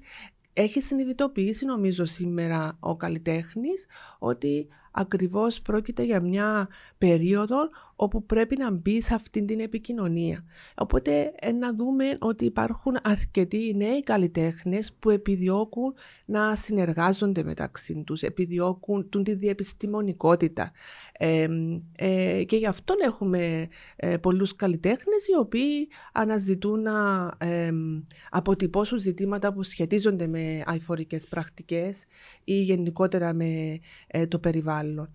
[0.54, 3.86] Έχει συνειδητοποιήσει νομίζω σήμερα ο καλλιτέχνης
[4.20, 10.44] ότι ακριβώς πρόκειται για μια περίοδο όπου πρέπει να μπει σε αυτή την επικοινωνία.
[10.76, 15.94] Οπότε ε, να δούμε ότι υπάρχουν αρκετοί νέοι καλλιτέχνες που επιδιώκουν
[16.26, 20.72] να συνεργάζονται μεταξύ τους, επιδιώκουν τη διεπιστημονικότητα.
[21.18, 21.48] Ε,
[21.96, 27.72] ε, και γι' αυτό έχουμε ε, πολλούς καλλιτέχνες οι οποίοι αναζητούν να ε,
[28.30, 32.06] αποτυπώσουν ζητήματα που σχετίζονται με αηφορικές πρακτικές
[32.44, 33.80] ή γενικότερα με
[34.28, 35.10] το περιβάλλον.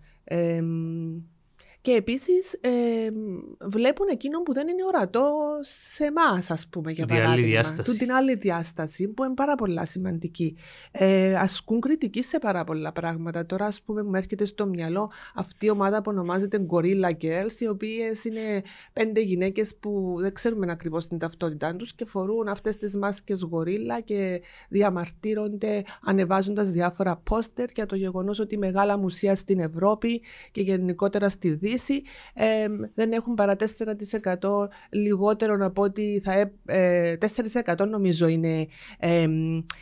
[1.81, 2.69] Και επίσης ε,
[3.59, 7.33] βλέπουν εκείνο που δεν είναι ορατό σε εμάς, ας πούμε, για παράδειγμα.
[7.33, 7.97] Άλλη διάσταση.
[7.97, 10.55] την άλλη διάσταση, που είναι πάρα πολύ σημαντική.
[10.91, 13.45] Ε, ασκούν κριτική σε πάρα πολλά πράγματα.
[13.45, 17.67] Τώρα, ας πούμε, μου έρχεται στο μυαλό αυτή η ομάδα που ονομάζεται Gorilla Girls, οι
[17.67, 18.63] οποίες είναι
[18.93, 23.99] πέντε γυναίκες που δεν ξέρουμε ακριβώς την ταυτότητά τους και φορούν αυτές τις μάσκες γορίλα
[23.99, 30.21] και διαμαρτύρονται ανεβάζοντας διάφορα πόστερ για το γεγονός ότι μεγάλα μουσεία στην Ευρώπη
[30.51, 31.69] και γενικότερα στη Δύση
[32.93, 37.15] δεν έχουν παρά 4% λιγότερο από ότι θα ε,
[37.75, 38.67] 4% νομίζω είναι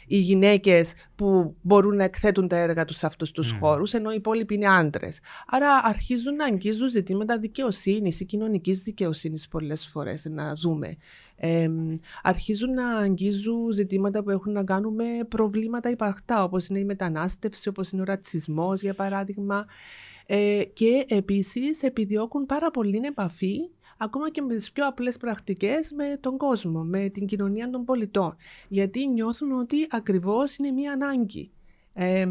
[0.08, 3.58] οι γυναίκες που μπορούν να εκθέτουν τα έργα τους σε αυτούς τους mm.
[3.60, 5.20] χώρους ενώ οι υπόλοιποι είναι άντρες.
[5.48, 10.98] Άρα αρχίζουν να αγγίζουν ζητήματα δικαιοσύνης ή κοινωνικής δικαιοσύνης πολλές φορές να δούμε.
[11.36, 11.70] Ε,
[12.24, 17.70] αρχίζουν να αγγίζουν ζητήματα που έχουν να κάνουν με προβλήματα υπαρκτά όπως είναι η μετανάστευση,
[17.70, 19.66] όπως είναι ο ρατσισμός για παράδειγμα.
[20.32, 26.18] Ε, και επίσης επιδιώκουν πάρα πολύ επαφή ακόμα και με τις πιο απλές πρακτικές με
[26.20, 28.36] τον κόσμο, με την κοινωνία των πολιτών.
[28.68, 31.52] Γιατί νιώθουν ότι ακριβώς είναι μία ανάγκη.
[32.02, 32.28] Ε,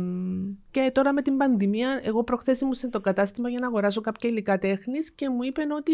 [0.70, 4.30] και τώρα με την πανδημία, εγώ προχθές ήμουν σε το κατάστημα για να αγοράσω κάποια
[4.30, 5.92] υλικά τέχνης και μου είπαν ότι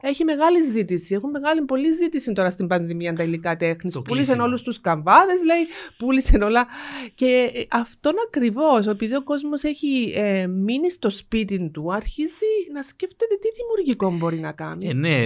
[0.00, 1.14] έχει μεγάλη ζήτηση.
[1.14, 4.00] Έχουν μεγάλη πολλή ζήτηση τώρα στην πανδημία τα υλικά τέχνης.
[4.04, 6.66] Πούλησαν όλους τους καμβάδε, λέει, πούλησαν όλα.
[7.14, 12.82] Και ε, αυτόν ακριβώς, επειδή ο κόσμος έχει ε, μείνει στο σπίτι του, αρχίζει να
[12.82, 14.88] σκέφτεται τι δημιουργικό μπορεί να κάνει.
[14.88, 15.16] Ε, ναι,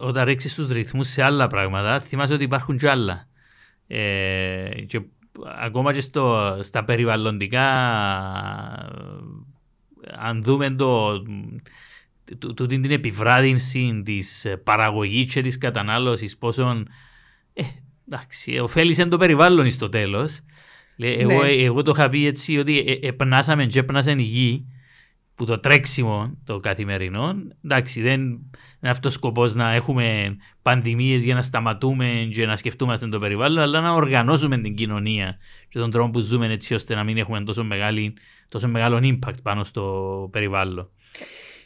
[0.00, 3.28] όταν ρίξεις τους ρυθμούς σε άλλα πράγματα, θυμάσαι ότι υπάρχουν κι άλλα.
[3.86, 5.00] Ε, και
[5.60, 7.68] ακόμα και στο, στα περιβαλλοντικά,
[10.18, 11.22] αν δούμε το,
[12.54, 16.82] το, την επιβράδυνση της παραγωγής και της κατανάλωσης, πόσο.
[17.52, 17.62] Ε,
[18.08, 20.40] εντάξει, ωφέλησε το περιβάλλον στο τέλος.
[20.96, 21.50] Εγώ, ναι.
[21.50, 24.66] εγώ το είχα πει έτσι ότι επνάσαμε και έπνασαν η γη
[25.38, 27.34] που το τρέξιμο το καθημερινό.
[27.64, 33.08] Εντάξει, δεν είναι αυτός ο σκοπός να έχουμε πανδημίες για να σταματούμε και να σκεφτούμαστε
[33.08, 37.04] το περιβάλλον, αλλά να οργανώσουμε την κοινωνία και τον τρόπο που ζούμε έτσι ώστε να
[37.04, 38.14] μην έχουμε τόσο, μεγάλη,
[38.48, 40.90] τόσο μεγάλο impact πάνω στο περιβάλλον.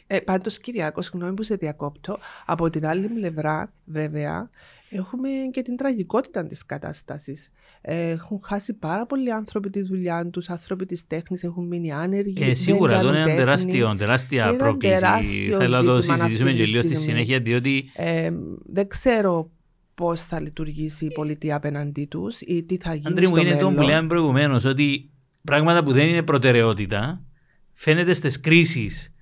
[0.07, 2.19] Ε, Πάντως, Κυριακό, συγγνώμη που σε διακόπτω.
[2.45, 4.49] Από την άλλη πλευρά, βέβαια,
[4.89, 7.51] έχουμε και την τραγικότητα της κατάστασης.
[7.85, 12.43] Έχουν χάσει πάρα πολλοί άνθρωποι τη δουλειά τους, άνθρωποι της τέχνης έχουν μείνει άνεργοι.
[12.43, 15.45] Ε, σίγουρα, αυτό είναι ένα τεράστιο, τεράστια πρόκληση.
[15.57, 17.89] Θέλω να το συζητήσουμε και λίγο στη συνέχεια, διότι.
[17.95, 18.31] Ε,
[18.65, 19.51] δεν ξέρω
[19.93, 23.07] πώς θα λειτουργήσει η πολιτεία απέναντί τους ή τι θα γίνει.
[23.07, 25.09] Αντρί μου, είναι το που λέμε προηγουμένως, ότι
[25.43, 27.21] πράγματα που δεν είναι προτεραιότητα
[27.73, 29.13] φαίνεται στις κρίσεις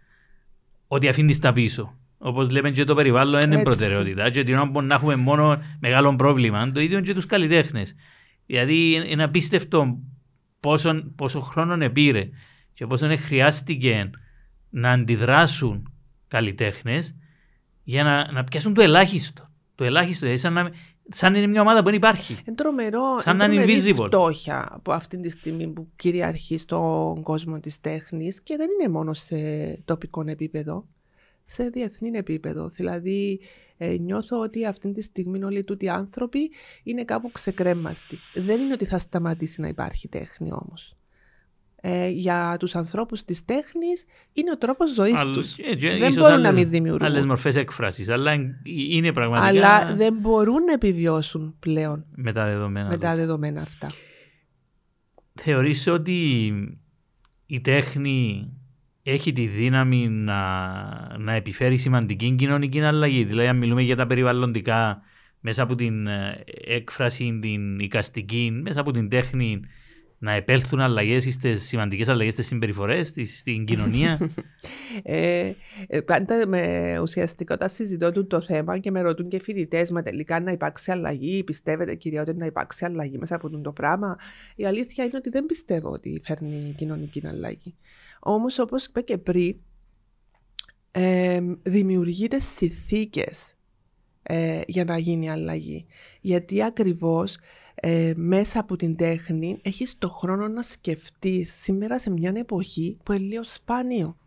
[0.88, 1.95] ότι αφήνει τα πίσω.
[2.18, 4.30] Όπως λέμε και το περιβάλλον είναι προτεραιότητα.
[4.30, 7.95] Και την ώρα που να έχουμε μόνο μεγάλο πρόβλημα, το ίδιο και τους καλλιτέχνες.
[8.52, 9.99] Δηλαδή είναι απίστευτο
[10.60, 12.30] πόσο, πόσο χρόνο επήρε
[12.74, 14.10] και πόσο χρειάστηκε
[14.70, 15.93] να αντιδράσουν
[16.28, 17.16] καλλιτέχνες
[17.84, 19.49] για να, να πιάσουν το ελάχιστο.
[19.76, 20.72] Το ελάχιστο, δηλαδή σαν, να,
[21.10, 22.38] σαν είναι μια ομάδα που δεν υπάρχει.
[22.45, 24.06] Είναι τρομερό, σαν να είναι invisible.
[24.06, 29.14] φτώχεια από αυτή τη στιγμή που κυριαρχεί στον κόσμο της τέχνης και δεν είναι μόνο
[29.14, 29.38] σε
[29.86, 30.86] τοπικό επίπεδο
[31.52, 32.68] σε διεθνή επίπεδο.
[32.68, 33.39] Δηλαδή,
[33.78, 36.52] ε, νιώθω ότι αυτή τη στιγμή όλοι τούτοι άνθρωποι
[36.84, 38.18] είναι κάπου ξεκρέμαστοι.
[38.34, 40.95] Δεν είναι ότι θα σταματήσει να υπάρχει τέχνη όμως.
[41.84, 45.32] Ε, για τους ανθρώπους της τέχνης είναι ο τρόπος ζωής του.
[45.32, 45.58] τους.
[45.58, 47.04] Ε, δεν μπορούν άλλες, να μην δημιουργούν.
[47.04, 48.34] Άλλες μορφές έκφρασης, αλλά
[48.89, 49.47] είναι πραγματικά...
[49.47, 53.91] Αλλά δεν μπορούν να επιβιώσουν πλέον με τα δεδομένα, με τα δεδομένα αυτά.
[55.34, 56.52] Θεωρείς ότι
[57.45, 58.49] η τέχνη
[59.04, 60.38] έχει τη δύναμη να,
[61.18, 63.24] να επιφέρει σημαντική κοινωνική αλλαγή.
[63.24, 65.02] Δηλαδή, αν μιλούμε για τα περιβαλλοντικά,
[65.39, 69.62] μέσα από την ε, έκφραση, την οικαστική, μέσα από την τέχνη,
[70.18, 74.20] να επέλθουν αλλαγές στις σημαντικές αλλαγές στις συμπεριφορές, στην κοινωνία.
[75.04, 75.52] ε,
[75.88, 80.39] ε, πάντα με ουσιαστικά όταν συζητώ το θέμα και με ρωτούν και φοιτητές, μα τελικά
[80.39, 84.18] να υπάρξει αλλαγή, πιστεύετε κυρία ότι να υπάρξει αλλαγή μέσα από το πράγμα.
[84.56, 87.76] Η αλήθεια είναι ότι δεν πιστεύω ότι φέρνει κοινωνική αλλαγή.
[88.24, 89.55] Όμως, όπως είπα και πριν,
[90.91, 93.55] ε, δημιουργείται συνθήκες
[94.24, 95.86] ε, για να γίνει αλλαγή.
[96.22, 97.38] Γιατί ακριβώς
[97.76, 103.11] ε, μέσα από την τέχνη έχεις το χρόνο να σκεφτείς σήμερα σε μια εποχή που
[103.11, 104.17] είναι λίγο σπάνιο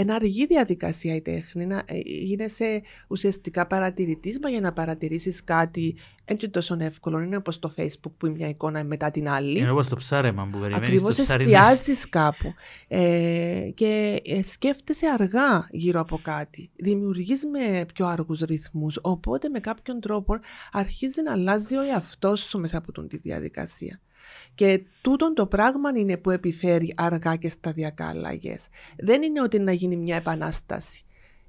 [0.00, 5.96] ένα αργή διαδικασία η τέχνη, να ε, γίνεσαι ουσιαστικά παρατηρητής, μα για να παρατηρήσεις κάτι
[6.24, 7.20] έτσι τόσο εύκολο.
[7.20, 9.58] Είναι όπως το Facebook που είναι μια εικόνα μετά την άλλη.
[9.58, 10.88] Είναι όπως το ψάρεμα που περιμένεις.
[10.88, 12.54] Ακριβώς εστιάζει κάπου.
[12.88, 16.70] Ε, και ε, σκέφτεσαι αργά γύρω από κάτι.
[16.76, 18.98] Δημιουργείς με πιο αργούς ρυθμούς.
[19.02, 20.38] Οπότε με κάποιον τρόπο
[20.72, 24.00] αρχίζει να αλλάζει ο εαυτός σου μέσα από τη διαδικασία.
[24.58, 28.68] Και τούτον το πράγμα είναι που επιφέρει αργά και σταδιακά αλλαγές.
[28.98, 31.04] Δεν είναι ότι να γίνει μια επανάσταση.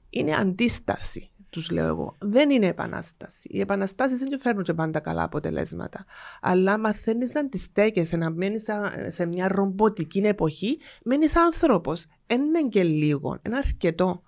[0.10, 2.14] Είναι αντίσταση, τους λέω εγώ.
[2.20, 3.50] Δεν είναι επανάσταση.
[3.52, 6.06] Οι επαναστάσεις δεν φέρνουν και πάντα καλά αποτελέσματα.
[6.42, 8.66] Αλλά μαθαίνει να αντιστέκεσαι, να μένεις
[9.08, 12.06] σε μια ρομποτική εποχή, μένεις άνθρωπος.
[12.28, 14.22] Είναι και λίγο, είναι αρκετό.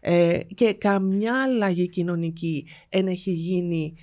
[0.00, 3.94] Ε, και καμιά αλλαγή κοινωνική δεν έχει γίνει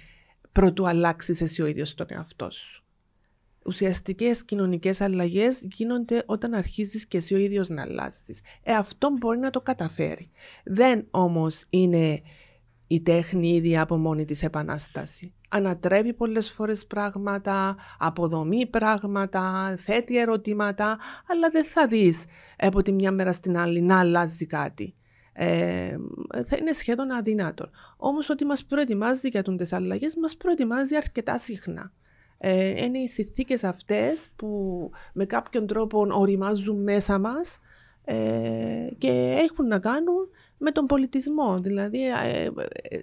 [0.51, 2.82] πρωτού αλλάξεις εσύ ο ίδιος τον εαυτό σου
[3.65, 8.41] ουσιαστικές κοινωνικές αλλαγές γίνονται όταν αρχίζεις και εσύ ο ίδιος να αλλάζεις.
[8.63, 10.29] Ε, αυτό μπορεί να το καταφέρει.
[10.63, 12.21] Δεν όμως είναι
[12.87, 15.33] η τέχνη ήδη από μόνη της επανάσταση.
[15.49, 22.25] Ανατρέπει πολλές φορές πράγματα, αποδομεί πράγματα, θέτει ερωτήματα, αλλά δεν θα δεις
[22.57, 24.95] από τη μια μέρα στην άλλη να αλλάζει κάτι.
[25.33, 25.95] Ε,
[26.45, 27.69] θα είναι σχεδόν αδυνάτο.
[27.97, 31.91] Όμως ότι μας προετοιμάζει για τις αλλαγές, μας προετοιμάζει αρκετά συχνά.
[32.45, 37.59] Ε, είναι οι συνθήκες αυτές που με κάποιον τρόπο οριμάζουν μέσα μας
[38.03, 41.59] ε, και έχουν να κάνουν με τον πολιτισμό.
[41.59, 42.49] Δηλαδή, ε,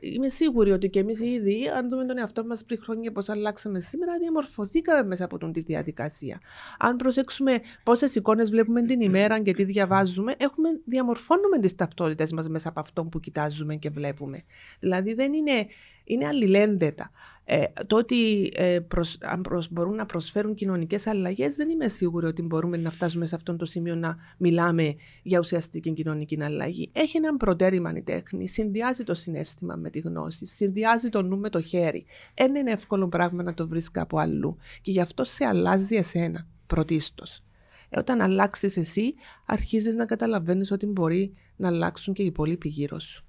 [0.00, 3.80] είμαι σίγουρη ότι και εμείς ήδη, αν δούμε τον εαυτό μας πριν χρόνια πώς αλλάξαμε
[3.80, 6.40] σήμερα, διαμορφωθήκαμε μέσα από τον τη διαδικασία.
[6.78, 12.48] Αν προσέξουμε πόσες εικόνες βλέπουμε την ημέρα και τι διαβάζουμε, έχουμε, διαμορφώνουμε τις ταυτότητες μας
[12.48, 14.42] μέσα από αυτό που κοιτάζουμε και βλέπουμε.
[14.80, 15.66] Δηλαδή, δεν είναι,
[16.04, 17.10] είναι αλληλένδετα.
[17.52, 18.78] Ε, το ότι ε,
[19.20, 23.56] αν μπορούν να προσφέρουν κοινωνικές αλλαγές, δεν είμαι σίγουρη ότι μπορούμε να φτάσουμε σε αυτό
[23.56, 26.90] το σημείο να μιλάμε για ουσιαστική κοινωνική αλλαγή.
[26.92, 31.50] Έχει έναν προτέρημα η τέχνη, συνδυάζει το συνέστημα με τη γνώση, συνδυάζει το νου με
[31.50, 32.04] το χέρι.
[32.34, 34.56] Δεν είναι εύκολο πράγμα να το βρει κάπου αλλού.
[34.80, 37.42] Και γι' αυτό σε αλλάζει εσένα πρωτίστως.
[37.88, 39.14] Ε, όταν αλλάξεις εσύ,
[39.46, 43.24] αρχίζεις να καταλαβαίνεις ότι μπορεί να αλλάξουν και οι υπόλοιποι γύρω σου.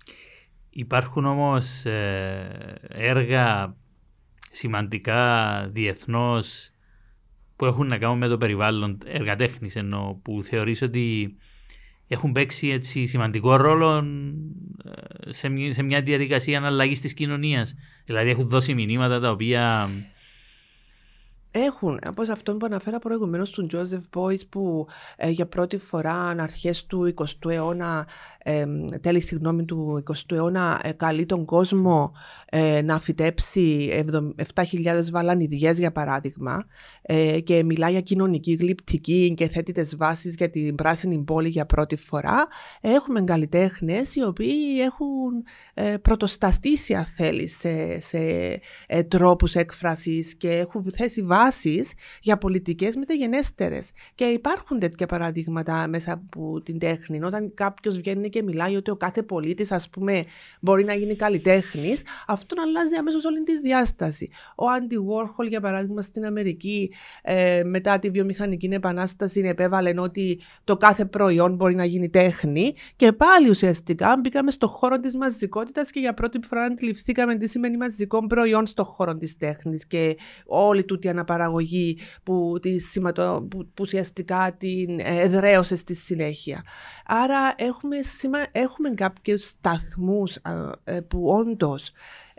[0.73, 3.75] Υπάρχουν όμως ε, έργα
[4.51, 6.71] σημαντικά διεθνώς
[7.55, 11.35] που έχουν να κάνουν με το περιβάλλον, εργατέχνης εννοώ, που θεωρείς ότι
[12.07, 17.75] έχουν παίξει έτσι σημαντικό ρόλο ε, σε μια, σε μια διαδικασία αναλλαγής της κοινωνίας.
[18.05, 19.89] Δηλαδή έχουν δώσει μηνύματα τα οποία
[21.51, 26.73] έχουν, όπως αυτό που αναφέρα προηγουμένως του Τζόζεφ Μπόι, που ε, για πρώτη φορά αρχέ
[26.87, 28.07] του 20ου αιώνα,
[28.43, 28.65] ε,
[29.01, 32.11] τέλη συγγνώμη του 20ου αιώνα, ε, καλεί τον κόσμο
[32.45, 33.89] ε, να φυτέψει
[34.53, 34.63] 7.000
[35.11, 36.65] βαλανιδιές για παράδειγμα
[37.01, 41.65] ε, και μιλάει για κοινωνική γλυπτική και θέτει τις βάσεις για την πράσινη πόλη για
[41.65, 42.47] πρώτη φορά.
[42.81, 48.19] Έχουμε καλλιτέχνες οι οποίοι έχουν ε, πρωτοστατήσει, αν θέλεις, σε, σε
[48.87, 53.91] ε, τρόπους έκφρασης και έχουν θέσει βάσεις για πολιτικές μεταγενέστερες.
[54.15, 57.23] Και υπάρχουν τέτοια παραδείγματα μέσα από την τέχνη.
[57.23, 60.25] Όταν κάποιος βγαίνει και μιλάει ότι ο κάθε πολίτης, ας πούμε,
[60.61, 64.29] μπορεί να γίνει καλλιτέχνης, αυτό αλλάζει αμέσως όλη τη διάσταση.
[64.55, 70.77] Ο Άντι Βόρχολ, για παράδειγμα, στην Αμερική, ε, μετά τη βιομηχανική επανάσταση, επέβαλε ότι το
[70.77, 72.73] κάθε προϊόν μπορεί να γίνει τέχνη.
[72.95, 77.77] Και πάλι ουσιαστικά μπήκαμε στο χώρο της μαζικότητας και για πρώτη φορά αντιληφθήκαμε τι σημαίνει
[77.77, 83.47] μαζικό προϊόν στο χώρο της τέχνης και όλη τούτη αναπαραγωγή που, τη σηματο...
[83.49, 86.63] που, που ουσιαστικά την εδραίωσε στη συνέχεια.
[87.05, 88.39] Άρα έχουμε, σημα...
[88.51, 90.37] έχουμε κάποιους σταθμούς
[90.83, 91.91] ε, που όντως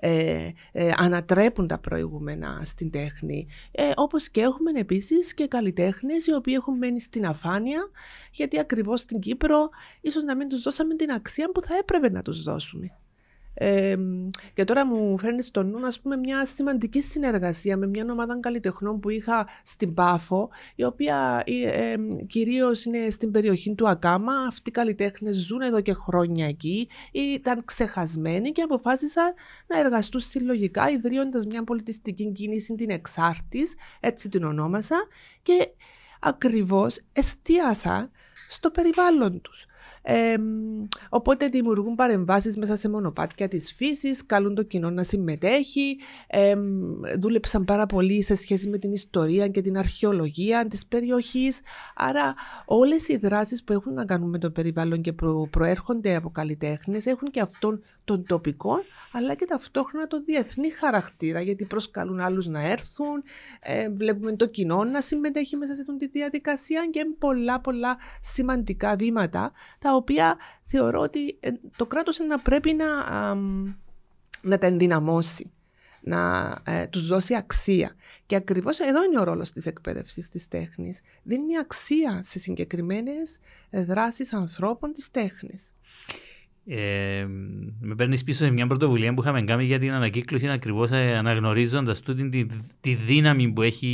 [0.04, 3.46] ε, ε, ανατρέπουν τα προηγούμενα στην τέχνη.
[3.70, 7.90] Ε, όπως και έχουμε επίσης και καλλιτέχνες οι οποίοι έχουν μένει στην αφάνεια
[8.30, 9.68] γιατί ακριβώς στην Κύπρο
[10.00, 12.96] ίσως να μην τους δώσαμε την αξία που θα έπρεπε να τους δώσουμε.
[13.55, 13.96] Ε,
[14.55, 19.00] και τώρα μου φέρνεις στο νου, ας πούμε, μια σημαντική συνεργασία με μια ομάδα καλλιτεχνών
[19.00, 21.94] που είχα στην Πάφο, η οποία ε,
[22.26, 24.32] κυρίως είναι στην περιοχή του Ακάμα.
[24.48, 29.34] Αυτοί οι καλλιτέχνες ζουν εδώ και χρόνια εκεί, ήταν ξεχασμένοι και αποφάσισαν
[29.66, 34.96] να εργαστούν συλλογικά, ιδρύοντας μια πολιτιστική κίνηση, την Εξάρτης, έτσι την ονόμασα,
[35.42, 35.68] και
[36.20, 38.11] ακριβώς εστίασαν
[38.48, 39.66] στο περιβάλλον τους.
[40.03, 40.34] Ε,
[41.09, 45.96] οπότε δημιουργούν παρεμβάσεις μέσα σε μονοπάτια της φύσης, καλούν το κοινό να συμμετέχει,
[46.26, 46.55] ε,
[47.18, 51.61] δούλεψαν πάρα πολύ σε σχέση με την ιστορία και την αρχαιολογία της περιοχής.
[51.94, 52.34] Άρα
[52.64, 57.07] όλες οι δράσεις που έχουν να κάνουν με το περιβάλλον και προ, προέρχονται από καλλιτέχνες
[57.07, 58.82] έχουν και αυτόν των τοπικών
[59.12, 63.22] αλλά και ταυτόχρονα το διεθνή χαρακτήρα γιατί προσκαλούν άλλους να έρθουν,
[63.61, 68.96] ε, βλέπουμε το κοινό να συμμετέχει μέσα σε αυτή τη διαδικασία και πολλά πολλά σημαντικά
[68.96, 72.86] βήματα τα οποία θεωρώ ότι ε, το κράτος να πρέπει να,
[74.42, 75.50] να τα ενδυναμώσει
[76.05, 77.94] να ε, τους δώσει αξία.
[78.26, 81.00] Και ακριβώς εδώ είναι ο ρόλος της εκπαίδευσης της τέχνης.
[81.22, 83.38] Δίνει αξία σε συγκεκριμένες
[83.70, 85.72] δράσεις ανθρώπων της τέχνης.
[86.66, 87.26] Ε,
[87.80, 92.02] με παίρνεις πίσω σε μια πρωτοβουλία που είχαμε κάνει για την ανακύκλωση ακριβώς ε, αναγνωρίζοντας
[92.02, 92.46] τη,
[92.80, 93.86] τη, δύναμη που έχει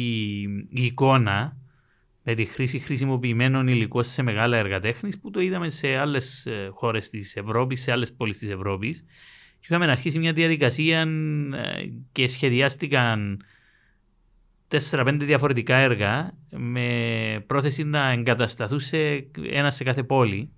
[0.71, 1.57] η εικόνα
[2.23, 7.11] με τη χρήση χρησιμοποιημένων υλικών σε μεγάλα έργα τέχνης που το είδαμε σε άλλες χώρες
[7.11, 9.05] της Ευρώπης, σε άλλες πόλεις της Ευρώπης.
[9.61, 13.43] Και είχαμε αρχίσει μια διαδικασία ε, και σχεδιάστηκαν
[14.91, 20.58] 4-5 διαφορετικά έργα με πρόθεση να εγκατασταθούν σε ένα σε κάθε πόλη ε,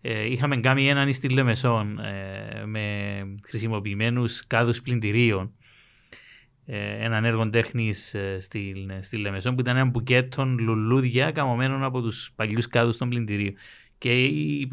[0.00, 2.84] είχαμε κάνει έναν στη Λεμεσόν ε, με
[3.42, 5.52] χρησιμοποιημένους κάδους πλυντηρίων
[6.66, 12.02] ε, έναν έργο τέχνης ε, στη, στη Λεμεσόν που ήταν ένα μπουκέτο λουλούδια καμωμένων από
[12.02, 13.54] τους παλιούς κάδους των πλυντηρίων.
[13.98, 14.68] Και η,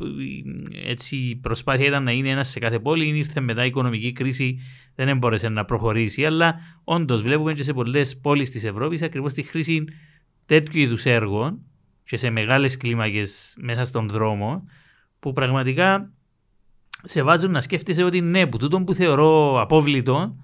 [0.86, 3.18] έτσι η προσπάθεια ήταν να είναι ένας σε κάθε πόλη.
[3.18, 4.60] Ήρθε μετά η οικονομική κρίση,
[4.96, 6.26] δεν έμπορεσε να προχωρήσει.
[6.26, 9.84] Αλλά όντως βλέπουμε και σε πολλές πόλεις της Ευρώπης ακριβώς τη χρήση
[10.46, 11.60] τέτοιου είδους έργων
[12.04, 14.64] και σε μεγάλες κλίμακες μέσα στον δρόμο
[15.20, 16.12] που πραγματικά
[17.04, 20.36] σε βάζουν να σκέφτεσαι ότι ναι, που τούτο που θεωρώ απόβλητο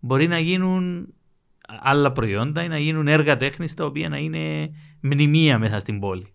[0.00, 1.14] μπορεί να γίνουν
[1.66, 4.70] άλλα προϊόντα ή να γίνουν έργα τέχνης τα οποία να είναι
[5.00, 6.30] μνημεία μέσα στην πόλη.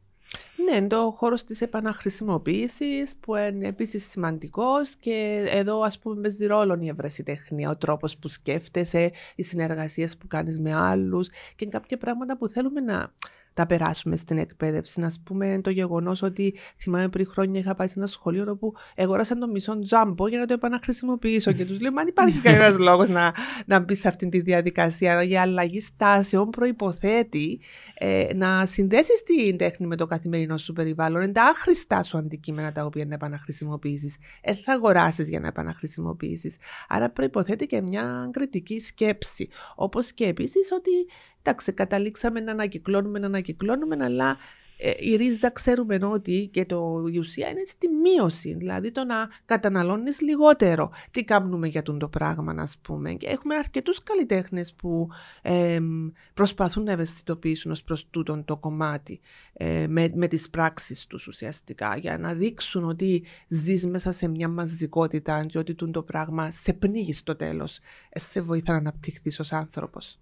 [0.63, 6.77] Ναι, το χώρος της επαναχρησιμοποίησης που είναι επίσης σημαντικός και εδώ ας πούμε παίζει ρόλο
[6.81, 12.37] η ευρεσιτεχνία, ο τρόπος που σκέφτεσαι, οι συνεργασίες που κάνεις με άλλους και κάποια πράγματα
[12.37, 13.13] που θέλουμε να
[13.54, 14.99] τα περάσουμε στην εκπαίδευση.
[14.99, 19.39] Να πούμε το γεγονός ότι θυμάμαι πριν χρόνια είχα πάει σε ένα σχολείο όπου αγόρασαν
[19.39, 21.52] το μισό τζάμπο για να το επαναχρησιμοποιήσω.
[21.52, 23.34] και τους λέω: Αν υπάρχει κανένας λόγος να,
[23.66, 25.24] να μπει σε αυτή τη διαδικασία.
[25.24, 27.60] Η αλλαγή στάσεων προποθέτει
[27.93, 31.22] ε, να συνδέσεις την τέχνη με το καθημερινό σου περιβάλλον.
[31.22, 34.18] Είναι τα άχρηστά σου αντικείμενα τα οποία να επαναχρησιμοποιήσεις.
[34.41, 36.58] Ε, θα αγοράσεις για να επαναχρησιμοποιήσεις.
[36.88, 39.49] Άρα προποθέτει και μια κριτική σκέψη.
[39.76, 40.91] Όπως και επίσης ότι
[41.43, 44.37] Εντάξει, καταλήξαμε να ανακυκλώνουμε, να ανακυκλώνουμε, αλλά
[44.83, 49.29] ε, η ρίζα ξέρουμε ότι και το, η ουσία είναι στη μείωση, δηλαδή το να
[49.45, 50.91] καταναλώνεις λιγότερο.
[51.11, 53.13] Τι κάνουμε για το πράγμα, να πούμε.
[53.13, 55.07] Και έχουμε αρκετούς καλλιτέχνες που
[55.41, 55.79] ε,
[56.33, 59.19] προσπαθούν να ευαισθητοποιήσουν ως προς τούτον το κομμάτι
[59.53, 64.47] ε, με, με τις πράξεις τους ουσιαστικά, για να δείξουν ότι ζεις μέσα σε μια
[64.47, 67.79] μαζικότητα και ότι το πράγμα σε πνίγεις στο τέλος,
[68.09, 70.19] ε, σε βοηθά να αναπτυχθείς ως άνθρωπος.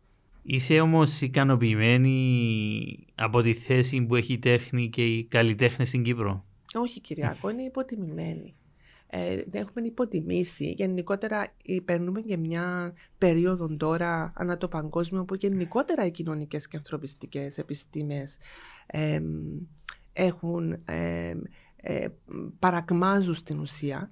[0.51, 6.45] Είσαι όμως ικανοποιημένη από τη θέση που έχει η τέχνη και οι καλλιτέχνες στην Κύπρο;
[6.73, 8.55] Όχι, Κυριακό, είναι υποτιμημένη.
[9.07, 10.73] Ε, έχουμε υποτιμήσει.
[10.77, 11.53] Γενικότερα,
[11.85, 18.37] περνούμε και μια περίοδο τώρα ανά το παγκόσμιο που γενικότερα οι κοινωνικές και ανθρωπιστικές επιστήμες
[18.85, 19.21] ε,
[20.13, 22.07] έχουν ε,
[22.59, 24.11] παρακμάζουν στην ουσία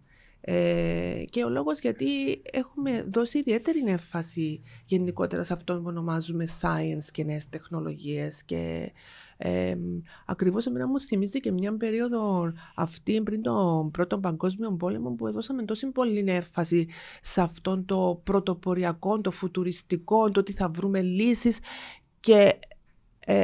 [0.49, 7.05] ε, και ο λόγος γιατί έχουμε δώσει ιδιαίτερη έμφαση γενικότερα σε αυτό που ονομάζουμε science
[7.11, 8.91] και νέες τεχνολογίες και
[9.37, 9.77] ε,
[10.25, 15.63] ακριβώς εμένα μου θυμίζει και μια περίοδο αυτή πριν τον πρώτο παγκόσμιο πόλεμο που έδωσαμε
[15.63, 16.87] τόση πολύ έμφαση
[17.21, 21.59] σε αυτόν το πρωτοποριακό, το φουτουριστικό, το ότι θα βρούμε λύσεις
[22.19, 22.59] και
[23.19, 23.41] ε,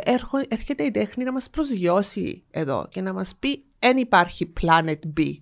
[0.48, 5.38] έρχεται η τέχνη να μας προσγειώσει εδώ και να μας πει δεν υπάρχει planet B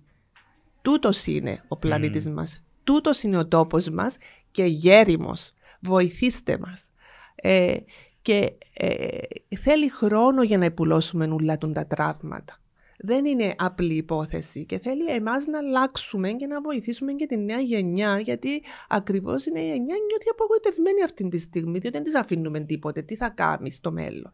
[0.82, 2.32] Τούτος είναι ο πλανήτης mm.
[2.32, 2.64] μας.
[2.84, 4.16] Τούτος είναι ο τόπος μας
[4.50, 5.52] και γέριμος.
[5.80, 6.90] Βοηθήστε μας.
[7.34, 7.76] Ε,
[8.22, 9.18] και ε,
[9.56, 12.61] θέλει χρόνο για να επουλώσουμε όλα τα τραύματα
[13.02, 17.60] δεν είναι απλή υπόθεση και θέλει εμάς να αλλάξουμε και να βοηθήσουμε και τη νέα
[17.60, 22.60] γενιά γιατί ακριβώς η νέα γενιά νιώθει απογοητευμένη αυτή τη στιγμή διότι δεν της αφήνουμε
[22.60, 24.32] τίποτε, τι θα κάνει στο μέλλον;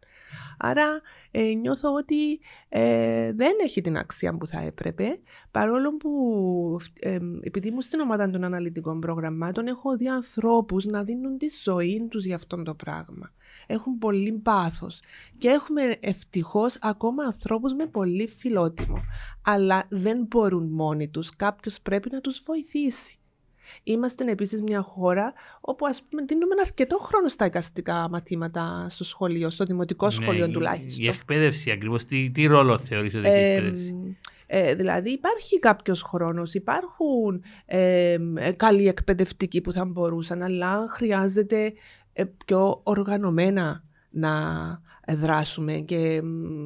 [0.59, 1.01] Άρα
[1.31, 5.19] ε, νιώθω ότι ε, δεν έχει την αξία που θα έπρεπε
[5.51, 6.11] παρόλο που
[7.01, 12.07] ε, επειδή ήμουν στην ομάδα των αναλυτικών προγραμμάτων έχω δει ανθρώπους να δίνουν τη ζωή
[12.11, 13.33] τους για αυτό το πράγμα
[13.71, 15.01] έχουν πολύ πάθος
[15.39, 19.01] και έχουμε ευτυχώς ακόμα ανθρώπους με πολύ φιλότιμο.
[19.45, 23.19] Αλλά δεν μπορούν μόνοι τους, κάποιος πρέπει να τους βοηθήσει.
[23.83, 29.51] Είμαστε επίσης μια χώρα όπου ας πούμε, δίνουμε αρκετό χρόνο στα εικαστικά μαθήματα στο σχολείο,
[29.51, 31.05] στο δημοτικό ναι, σχολείο ναι, τουλάχιστον.
[31.05, 34.17] Η εκπαίδευση ακριβώς, τι, τι ρόλο θεωρείς ότι έχει η εκπαίδευση;
[34.51, 38.17] Ε, δηλαδή υπάρχει κάποιος χρόνος, υπάρχουν ε,
[38.57, 41.73] καλοί εκπαιδευτικοί που θα μπορούσαν, αλλά χρειάζεται ε,
[42.25, 44.33] πιο οργανωμένα να
[45.09, 46.21] δράσουμε και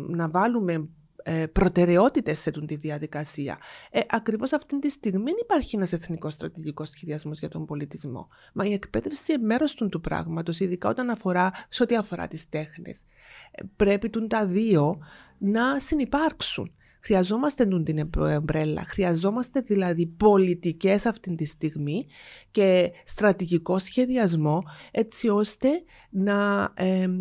[0.09, 0.89] να βάλουμε
[1.25, 3.59] ε, προτεραιότητες σε τη διαδικασία.
[3.91, 8.29] Ε, ακριβώς αυτή τη στιγμή υπάρχει ένας εθνικός στρατηγικός σχεδιασμός για τον πολιτισμό.
[8.53, 12.49] Μα η εκπαίδευση είναι μέρος του, του πράγματος, ειδικά όταν αφορά, σε ό,τι αφορά τις
[12.49, 13.05] τέχνες.
[13.51, 14.99] Ε, πρέπει του τα δύο
[15.39, 16.73] να συνεπάρξουν.
[17.05, 17.99] Χρειαζόμαστε την
[18.29, 22.07] εμπρέλα, χρειαζόμαστε δηλαδή πολιτικές αυτή τη στιγμή
[22.51, 25.69] και στρατηγικό σχεδιασμό έτσι ώστε
[26.11, 26.73] να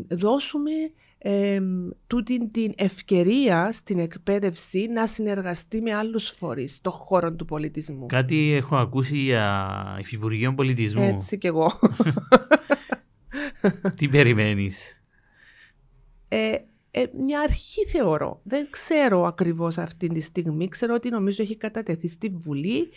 [0.10, 0.72] δώσουμε
[2.08, 8.06] τούτη την ευκαιρία στην εκπαίδευση να συνεργαστεί με άλλους φορείς στο χώρο του πολιτισμού.
[8.06, 11.02] Κάτι έχω ακούσει για υφυπουργείο πολιτισμού.
[11.02, 11.72] Έτσι κι εγώ.
[13.98, 15.04] Τι περιμένεις;
[16.28, 16.56] Ε,
[16.92, 18.40] ε, μια αρχή θεωρώ.
[18.44, 20.68] Δεν ξέρω ακριβώς αυτή τη στιγμή.
[20.68, 22.90] Ξέρω ότι νομίζω έχει κατατεθεί στη Βουλή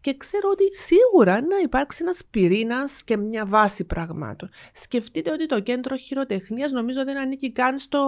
[0.00, 4.50] και ξέρω ότι σίγουρα να υπάρξει ένας πυρήνας και μια βάση πραγμάτων.
[4.72, 8.00] Σκεφτείτε ότι το κέντρο χειροτεχνίας νομίζω δεν ανήκει καν στο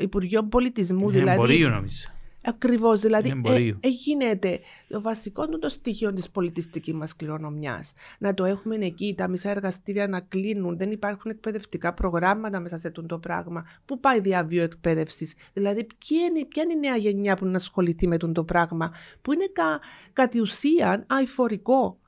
[0.00, 1.10] Υπουργείο Πολιτισμού.
[1.10, 2.04] Είναι δηλαδή, νομίζω.
[2.46, 3.00] Ακριβώς.
[3.00, 7.92] Δηλαδή, ε, ε, γίνεται το βασικό του το στοιχείο της πολιτιστικής μας κληρονομιάς.
[8.18, 12.88] Να το έχουμε εκεί, τα μισά εργαστήρια να κλείνουν, δεν υπάρχουν εκπαιδευτικά προγράμματα μέσα σε
[12.88, 13.64] αυτό το πράγμα.
[13.84, 18.06] Πού πάει διαβίω εκπαίδευσης, Δηλαδή, ποια είναι, ποια είναι η νέα γενιά που να ασχοληθεί
[18.06, 18.92] με αυτό το πράγμα,
[19.22, 19.80] που είναι κα,
[20.12, 21.98] κατ' ουσίαν αηφορικό.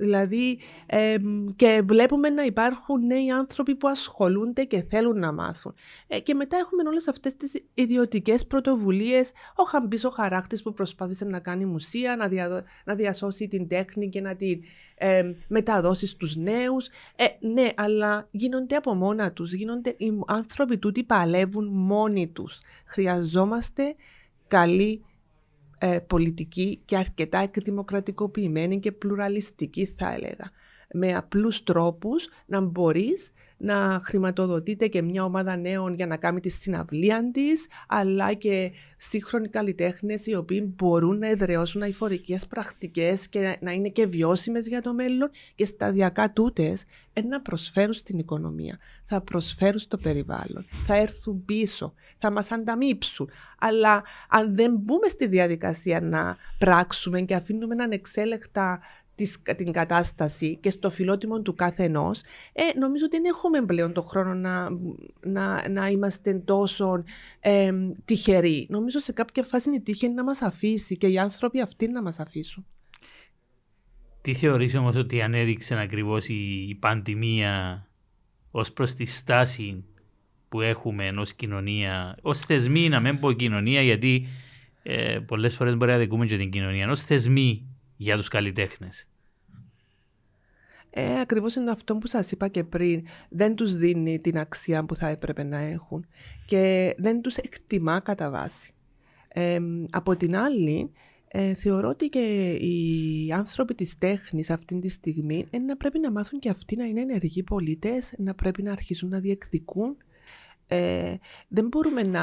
[0.00, 0.58] Δηλαδή,
[1.56, 5.74] και βλέπουμε να υπάρχουν νέοι άνθρωποι που ασχολούνται και θέλουν να μάθουν.
[6.06, 9.32] Ε, και μετά έχουμε όλες αυτές τις ιδιωτικές πρωτοβουλίες.
[9.56, 12.28] Ο Χαμπής ο χαράκτης που προσπάθησε να κάνει μουσεία, να,
[12.84, 14.62] να διασώσει την τέχνη και να την
[14.94, 16.86] ε, μεταδώσει στους νέους.
[17.16, 19.52] Ε, ναι, αλλά γίνονται από μόνα τους.
[19.52, 22.60] Γίνονται, οι άνθρωποι τούτοι παλεύουν μόνοι τους.
[22.84, 23.94] Χρειαζόμαστε
[24.48, 25.04] καλή
[25.78, 30.50] ε, πολιτική και αρκετά εκδημοκρατικοποιημένη και πλουραλιστική θα έλεγα.
[30.92, 36.48] Με απλούς τρόπους να μπορείς να χρηματοδοτείται και μια ομάδα νέων για να κάνει τη
[36.48, 43.72] συναυλία της, αλλά και σύγχρονοι καλλιτέχνες οι οποίοι μπορούν να εδραιώσουν αηφορικές πρακτικές και να
[43.72, 46.84] είναι και βιώσιμες για το μέλλον και σταδιακά τούτες
[47.22, 53.30] να προσφέρουν στην οικονομία, θα προσφέρουν στο περιβάλλον, θα έρθουν πίσω, θα μας ανταμείψουν.
[53.58, 58.80] Αλλά αν δεν μπούμε στη διαδικασία να πράξουμε και αφήνουμε ανεξέλεκτα
[59.56, 64.34] την κατάσταση και στο φιλότιμο του κάθε ε, νομίζω ότι δεν έχουμε πλέον το χρόνο
[64.34, 64.68] να,
[65.26, 67.04] να, να είμαστε τόσο
[67.40, 67.72] ε,
[68.04, 68.66] τυχεροί.
[68.70, 72.02] Νομίζω σε κάποια φάση είναι η τύχη να μας αφήσει και οι άνθρωποι αυτοί να
[72.02, 72.66] μας αφήσουν.
[74.20, 77.86] Τι θεωρείς όμως ότι ανέδειξε ακριβώς η, η πανδημία
[78.50, 79.84] ως προς τη στάση
[80.48, 84.26] που έχουμε ω κοινωνία, ως θεσμοί, να μην πω κοινωνία, γιατί
[84.82, 87.66] ε, πολλές φορές μπορεί να δικούμε και την κοινωνία, ω θεσμοί
[87.98, 89.08] για τους καλλιτέχνες.
[90.90, 93.06] Ε, ακριβώς είναι αυτό που σας είπα και πριν.
[93.28, 96.06] Δεν τους δίνει την αξία που θα έπρεπε να έχουν
[96.46, 98.72] και δεν τους εκτιμά κατά βάση.
[99.28, 99.58] Ε,
[99.90, 100.92] από την άλλη,
[101.28, 106.10] ε, θεωρώ ότι και οι άνθρωποι της τέχνης αυτή τη στιγμή είναι να πρέπει να
[106.10, 109.96] μάθουν και αυτοί να είναι ενεργοί πολίτες, να πρέπει να αρχίσουν να διεκδικούν
[110.68, 111.14] ε,
[111.48, 112.22] δεν μπορούμε να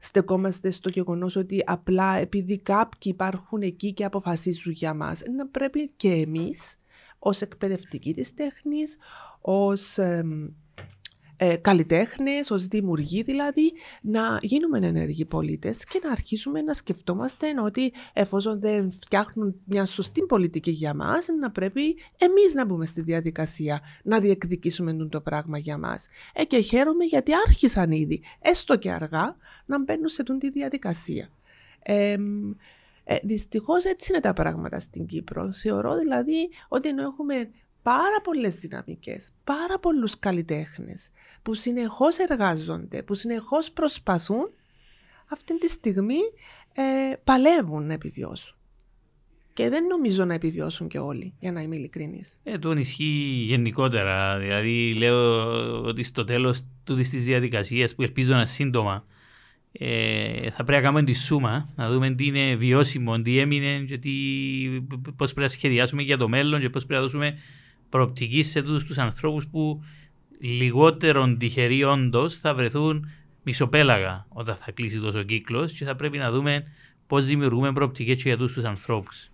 [0.00, 5.22] στεκόμαστε στο γεγονός ότι απλά επειδή κάποιοι υπάρχουν εκεί και αποφασίζουν για μας.
[5.36, 6.76] Να πρέπει και εμείς
[7.18, 8.96] ως εκπαιδευτικοί της τέχνης,
[9.40, 10.24] ως ε,
[11.60, 13.72] καλλιτέχνες, ως δημιουργοί δηλαδή,
[14.02, 20.22] να γίνουμε ενεργοί πολίτες και να αρχίσουμε να σκεφτόμαστε ότι εφόσον δεν φτιάχνουν μια σωστή
[20.22, 25.78] πολιτική για μας, να πρέπει εμείς να μπούμε στη διαδικασία να διεκδικήσουμε το πράγμα για
[25.78, 26.08] μας.
[26.34, 31.28] Ε, και χαίρομαι γιατί άρχισαν ήδη, έστω και αργά, να μπαίνουν σε τη διαδικασία.
[31.82, 32.16] Ε,
[33.04, 35.52] ε, Δυστυχώς έτσι είναι τα πράγματα στην Κύπρο.
[35.52, 37.50] Θεωρώ δηλαδή ότι ενώ έχουμε
[37.86, 41.10] πάρα πολλές δυναμικές, πάρα πολλούς καλλιτέχνες
[41.42, 44.50] που συνεχώς εργάζονται, που συνεχώς προσπαθούν
[45.28, 46.18] αυτή τη στιγμή
[46.72, 46.82] ε,
[47.24, 48.56] παλεύουν να επιβιώσουν.
[49.52, 52.38] Και δεν νομίζω να επιβιώσουν και όλοι, για να είμαι ειλικρινής.
[52.42, 54.38] Ε, το ισχύει γενικότερα.
[54.38, 55.50] Δηλαδή, λέω
[55.82, 59.06] ότι στο τέλος τούτης της διαδικασίας, που ελπίζω να σύντομα,
[59.72, 63.98] ε, θα πρέπει να κάνουμε τη σούμα, να δούμε τι είναι βιώσιμο, τι έμεινε, και
[65.16, 67.38] πώς πρέπει να σχεδιάσουμε για το μέλλον και πώς πρέπει να δώσουμε
[67.88, 69.82] προοπτικής σε αυτού τους ανθρώπους που
[70.40, 73.10] λιγότερον τυχεροί όντως θα βρεθούν
[73.42, 76.64] μισοπέλαγα όταν θα κλείσει τόσο κύκλος και θα πρέπει να δούμε
[77.06, 79.30] πώς δημιουργούμε προοπτικές για αυτού τους ανθρώπους.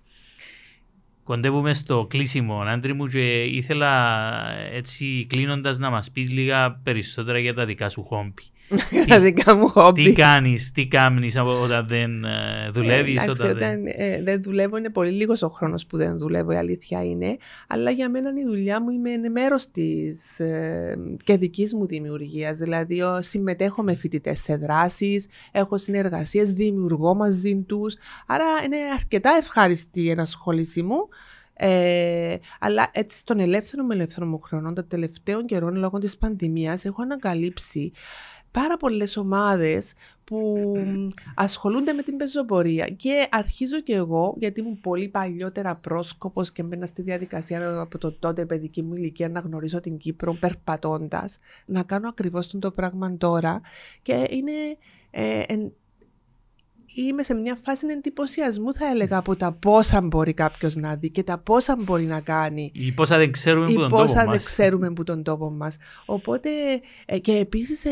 [1.25, 3.93] κοντεύουμε στο κλείσιμο, Άντρη μου, και ήθελα
[4.73, 8.43] έτσι κλείνοντας να μας πεις λίγα περισσότερα για τα δικά σου χόμπι.
[9.09, 10.05] τα δικά μου χόμπι.
[10.05, 13.27] Τι κάνεις, τι κάνεις όταν δεν ε, δουλεύεις.
[13.27, 13.87] Ε, όταν, δεν...
[13.87, 17.37] Ε, δεν δουλεύω, είναι πολύ λίγος ο χρόνος που δεν δουλεύω, η αλήθεια είναι.
[17.67, 22.57] Αλλά για μένα η δουλειά μου είναι μέρος της ε, και δικής μου δημιουργίας.
[22.59, 27.95] Δηλαδή συμμετέχω με φοιτητές σε δράσεις, έχω συνεργασίες, δημιουργώ μαζί τους.
[28.27, 31.09] Άρα είναι αρκετά ευχάριστη η ενασχόλησή μου.
[31.65, 36.85] Ε, αλλά έτσι στον ελεύθερο με ελεύθερο μου χρόνο, των τελευταίων καιρών λόγω της πανδημίας,
[36.85, 37.93] έχω ανακαλύψει
[38.53, 39.93] πάρα πολλές ομάδες
[40.25, 40.73] που
[41.35, 42.87] ασχολούνται με την πεζοπορία.
[42.87, 48.13] Και αρχίζω και εγώ, γιατί ήμουν πολύ παλιότερα πρόσκοπος και μπαίνα στη διαδικασία από το
[48.13, 53.61] τότε παιδική μου ηλικία να γνωρίσω την Κύπρο περπατώντας, να κάνω ακριβώς το πράγμα τώρα.
[54.03, 54.53] Και είναι
[55.11, 55.43] ε,
[56.95, 61.23] είμαι σε μια φάση εντυπωσιασμού, θα έλεγα, από τα πόσα μπορεί κάποιος να δει και
[61.23, 62.71] τα πόσα μπορεί να κάνει.
[62.75, 65.77] Ή πόσα δεν ξέρουμε που τον τόπο πόσα δεν ξέρουμε που τον τόπο μας.
[66.05, 66.51] Οπότε,
[67.07, 67.91] ε, και επίσης ε,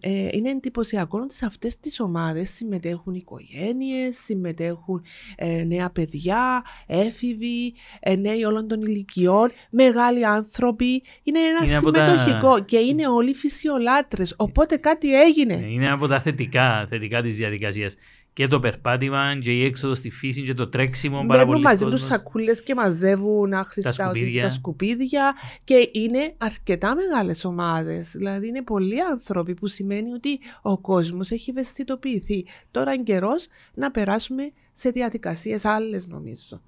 [0.00, 5.04] ε, είναι εντυπωσιακό ότι σε αυτές τις ομάδες συμμετέχουν οικογένειες, συμμετέχουν
[5.36, 11.02] ε, νέα παιδιά, έφηβοι, ε, νέοι όλων των ηλικιών, μεγάλοι άνθρωποι.
[11.22, 12.64] Είναι ένα είναι συμμετοχικό τα...
[12.64, 14.34] και είναι όλοι φυσιολάτρες.
[14.36, 15.54] Οπότε κάτι έγινε.
[15.54, 17.96] Είναι από τα θετικά, θετικά της διαδικασίας
[18.34, 21.22] και το περπάτημα και η έξοδος στη φύση και το τρέξιμο.
[21.24, 24.42] Μπαίνουν μαζί τους σακούλες και μαζεύουν άχρηστα τα σκουπίδια.
[24.42, 28.10] τα σκουπίδια και είναι αρκετά μεγάλες ομάδες.
[28.10, 32.44] Δηλαδή είναι πολλοί άνθρωποι που σημαίνει ότι ο κόσμος έχει ευαισθητοποιηθεί.
[32.70, 36.62] Τώρα είναι καιρός να περάσουμε σε διαδικασίες άλλες νομίζω.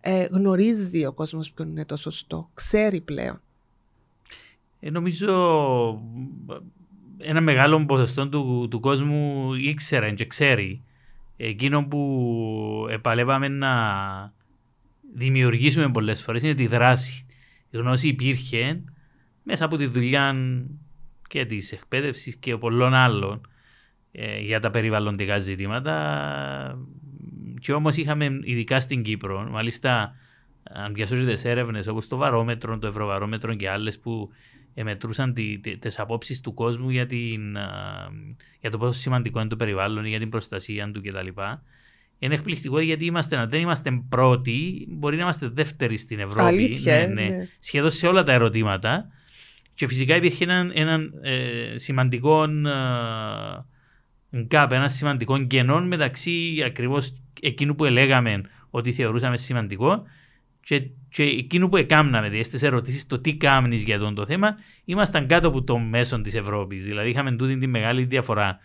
[0.00, 2.50] Ε, γνωρίζει ο κόσμος ποιο είναι το σωστό.
[2.54, 3.40] Ξέρει πλέον.
[4.80, 5.32] Ε, νομίζω
[7.18, 10.82] ένα μεγάλο ποσοστό του, του κόσμου ήξερε και ξέρει
[11.42, 13.72] εκείνο που επαλεύαμε να
[15.14, 17.26] δημιουργήσουμε πολλές φορές είναι τη δράση.
[17.70, 18.84] Η γνώση υπήρχε
[19.42, 20.34] μέσα από τη δουλειά
[21.28, 23.40] και της εκπαίδευσης και πολλών άλλων
[24.12, 26.78] ε, για τα περιβαλλοντικά ζητήματα.
[27.60, 30.14] Και όμως είχαμε ειδικά στην Κύπρο, μάλιστα
[30.62, 34.30] αν διασώζετε σε έρευνες όπως το βαρόμετρο, το ευρωβαρόμετρο και άλλες που
[34.74, 35.34] μετρούσαν
[35.78, 37.56] τις απόψεις του κόσμου για, την,
[38.60, 41.26] για το πόσο σημαντικό είναι το περιβάλλον, για την προστασία του κτλ.
[42.18, 46.48] Είναι εκπληκτικό γιατί είμαστε, αν δεν είμαστε πρώτοι, μπορεί να είμαστε δεύτεροι στην Ευρώπη.
[46.48, 47.36] Αλήθεια, ναι, ναι.
[47.36, 47.48] ναι.
[47.58, 49.08] Σχεδόν σε όλα τα ερωτήματα.
[49.74, 52.44] Και φυσικά υπήρχε έναν, έναν ε, σημαντικό
[54.30, 60.02] ε, ένα σημαντικό κενό μεταξύ ακριβώς εκείνου που έλεγαμε ότι θεωρούσαμε σημαντικό
[60.60, 64.56] και, και εκείνο που έκαναμε, δηλαδή στις ερωτήσεις, το τι κάνει για τον το θέμα,
[64.84, 66.84] ήμασταν κάτω από το μέσο της Ευρώπης.
[66.84, 68.58] Δηλαδή είχαμε τούτη τη μεγάλη διαφορά.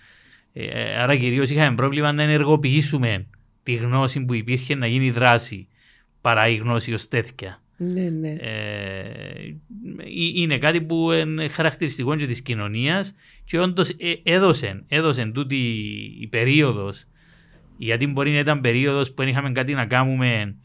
[0.53, 3.25] Ε, ε άρα κυρίως είχαμε πρόβλημα να ενεργοποιήσουμε
[3.63, 5.67] τη γνώση που υπήρχε να γίνει δράση
[6.21, 7.59] παρά η γνώση ως τέτοια.
[7.77, 8.35] Ναι, ναι.
[8.39, 9.55] Ε,
[10.35, 13.13] είναι κάτι που είναι χαρακτηριστικό και της κοινωνίας
[13.45, 15.55] και όντως ε, έδωσε, έδωσε τούτη
[16.19, 17.05] η περίοδος.
[17.77, 20.55] Γιατί μπορεί να ήταν περίοδος που δεν είχαμε κάτι να κάνουμε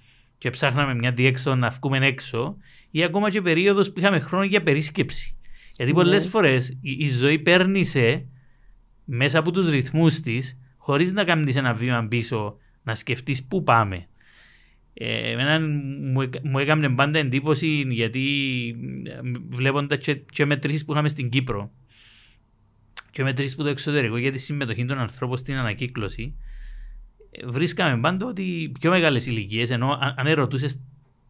[0.41, 2.57] και ψάχναμε μια διέξοδο να βγούμε έξω,
[2.91, 5.37] ή ακόμα και περίοδος που είχαμε χρόνο για περίσκεψη.
[5.77, 6.31] Γιατί πολλές ναι.
[6.31, 8.27] φορές η, ζωή παίρνει σε
[9.05, 14.07] μέσα από τους ρυθμούς της, χωρίς να κάνεις ένα βήμα πίσω, να σκεφτείς πού πάμε.
[14.95, 15.67] Ε, εμένα
[16.01, 18.25] μου, μου έκανε πάντα εντύπωση γιατί
[19.49, 21.71] βλέποντας και, και μετρήσεις που είχαμε στην Κύπρο
[23.11, 26.35] και μετρήσεις που το εξωτερικό για τη συμμετοχή των ανθρώπων στην ανακύκλωση
[27.47, 30.81] βρίσκαμε πάντα ότι πιο μεγάλες ηλικίες, ενώ αν ερωτούσες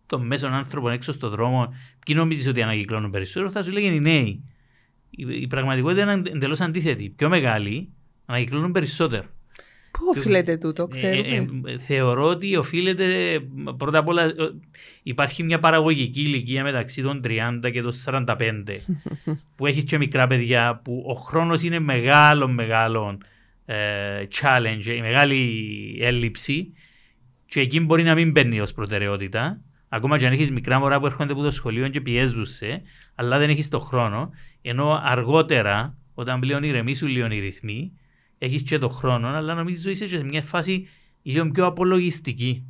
[0.07, 1.75] τον μέσον άνθρωπο έξω στον δρόμο,
[2.07, 4.45] ποιοι νομίζεις ότι ανακυκλώνουν περισσότερο, θα σου λέγανε οι νέοι.
[5.11, 7.13] Η, πραγματικότητα είναι εντελώς αντίθετη.
[7.17, 7.89] Πιο μεγάλοι
[8.27, 9.25] ανακυκλώνουν περισσότερο.
[9.91, 11.71] Πού οφείλεται τούτο, ε, ξέρουμε.
[11.71, 13.07] Ε, ε, θεωρώ ότι οφείλεται
[13.77, 14.33] πρώτα απ' όλα
[15.03, 18.27] υπάρχει μια παραγωγική ηλικία μεταξύ των 30 και των 45
[19.57, 23.27] που έχεις και μικρά παιδιά που ο χρόνος είναι μεγάλο μεγάλο ε,
[24.41, 26.73] challenge, η μεγάλη έλλειψη
[27.47, 29.61] και εκεί μπορεί να μην παίρνει ως προτεραιότητα.
[29.89, 32.83] Ακόμα και αν έχεις μικρά μωρά που έρχονται από το σχολείο και πιέζουσαι,
[33.15, 34.31] αλλά δεν έχεις το χρόνο.
[34.63, 37.93] Ενώ αργότερα, όταν πλέον ηρεμήσουν λίγο οι ρυθμοί,
[38.39, 40.89] έχεις και το χρόνο, αλλά νομίζω είσαι σε μια φάση
[41.23, 42.65] λίγο πιο απολογιστική.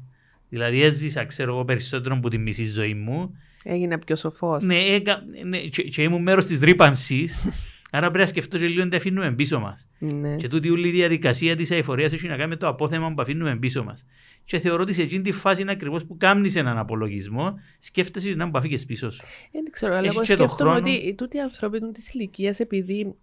[0.48, 3.36] Δηλαδή έζησα, ξέρω εγώ, περισσότερο από τη μισή ζωή μου.
[3.62, 4.62] Έγινα πιο σοφός.
[4.62, 4.80] Ναι,
[5.44, 7.48] ναι, και, και ήμουν μέρος της ρήπανσης.
[7.90, 9.88] Άρα πρέπει να σκεφτώ και λίγο να τα αφήνουμε πίσω μας.
[9.98, 10.36] Ναι.
[10.36, 13.56] Και τούτη όλη η διαδικασία της αηφορίας έχει να κάνει με το απόθεμα που αφήνουμε
[13.56, 14.04] πίσω μας.
[14.44, 18.46] Και θεωρώ ότι σε εκείνη τη φάση είναι ακριβώς που κάνεις έναν απολογισμό, σκέφτεσαι να
[18.46, 19.22] μου φύγεις πίσω σου.
[19.52, 20.76] Δεν ξέρω, αλλά εγώ σκέφτομαι χρόνο...
[20.76, 23.14] ότι τούτοι οι άνθρωποι της ηλικίας, επειδή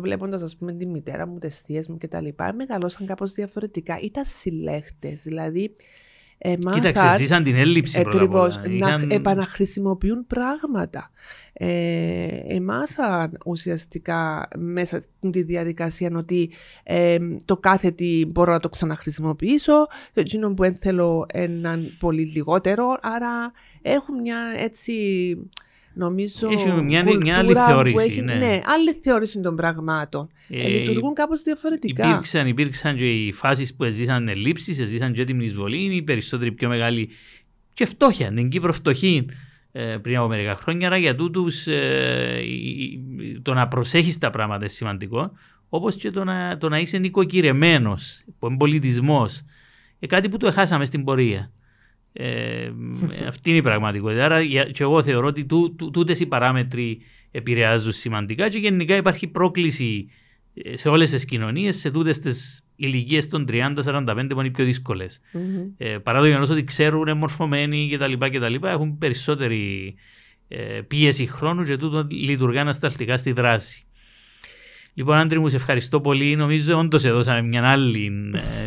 [0.00, 2.26] βλέποντας, ας πούμε, τη μητέρα μου, τις θείες μου κτλ.,
[2.56, 3.98] μεγαλώσαν κάπως διαφορετικά.
[4.02, 5.22] Ήταν συλλέχτες.
[5.22, 5.74] Δηλαδή,
[6.38, 8.68] Έμαθαν, Κοίταξε, ζήσαν την έλλειψη πρώτα απ' Ακριβώς, όλα.
[8.68, 11.10] να Είχαν- επαναχρησιμοποιούν πράγματα.
[11.52, 16.50] Ε, εμάθαν ουσιαστικά μέσα στη διαδικασία ότι
[16.82, 22.22] ε, το κάθε τι μπορώ να το ξαναχρησιμοποιήσω, το εκείνο που δεν θέλω έναν πολύ
[22.22, 23.52] λιγότερο, άρα
[23.82, 24.92] έχουν μια έτσι
[25.96, 28.34] νομίζω Έχουν μια- κουλτούρα μια άλλη που θεώρηση, έχει- ναι.
[28.34, 30.28] ναι, άλλη θεώρηση των πραγμάτων.
[30.48, 32.08] Ε, Ε, λειτουργούν κάπως διαφορετικά.
[32.08, 36.68] Υπήρξαν, υπήρξαν και οι φάσεις που έζησαν ελλείψεις, έζησαν και την εισβολή, οι περισσότεροι πιο
[36.68, 37.08] μεγάλοι
[37.74, 39.26] και φτώχεια, την Κύπρο φτωχή
[39.72, 40.86] ε, πριν από μερικά χρόνια.
[40.86, 41.66] Άρα για τούτους
[43.42, 45.32] το να προσέχεις τα πράγματα είναι σημαντικό,
[45.68, 49.42] όπως και το να, το να είσαι νοικοκυρεμένος, που είναι πολιτισμός.
[49.98, 51.50] Ε, κάτι που το χάσαμε στην πορεία.
[52.18, 52.70] Ε,
[53.28, 54.24] αυτή είναι η πραγματικότητα.
[54.24, 56.98] Άρα για- και εγώ θεωρώ ότι τού, τού, τούτες οι παράμετροι
[57.30, 60.08] επηρεάζουν σημαντικά και γενικά υπάρχει πρόκληση
[60.54, 64.64] ε, σε όλες τις κοινωνίες, σε τούτες τις ηλικίες των 30-45 που είναι οι πιο
[64.64, 65.20] δύσκολες.
[65.32, 65.42] Μμμ.
[65.76, 68.12] Ε, παρά το γεγονός ότι ξέρουν, είναι μορφωμένοι κτλ.
[68.18, 69.94] κτλ έχουν περισσότερη
[70.48, 73.80] ε, πίεση χρόνου και τούτο λειτουργά ανασταλτικά στη δράση.
[74.94, 76.36] Λοιπόν, Άντρη μου, σε ευχαριστώ πολύ.
[76.36, 78.12] Νομίζω όντως έδωσαμε μια άλλη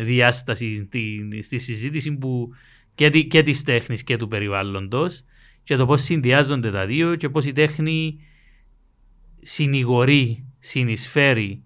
[0.00, 2.50] ε, διάσταση στη, στη συζήτηση που
[2.94, 5.24] και, τη, και της τέχνης και του περιβάλλοντος
[5.62, 8.20] και το πώς συνδυάζονται τα δύο και πώς η τέχνη
[9.42, 11.62] συνηγορεί, συνεισφέρει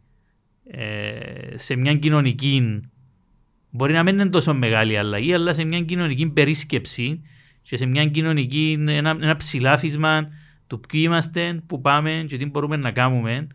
[0.66, 2.80] ε, σε μια κοινωνική
[3.70, 7.22] μπορεί να μην είναι τόσο μεγάλη αλλαγή αλλά σε μια κοινωνική περίσκεψη
[7.62, 10.28] και σε μια κοινωνική ένα, ένα ψηλάφισμα
[10.66, 13.46] του ποιοι είμαστε, που πάμε και τι μπορούμε να κάνουμε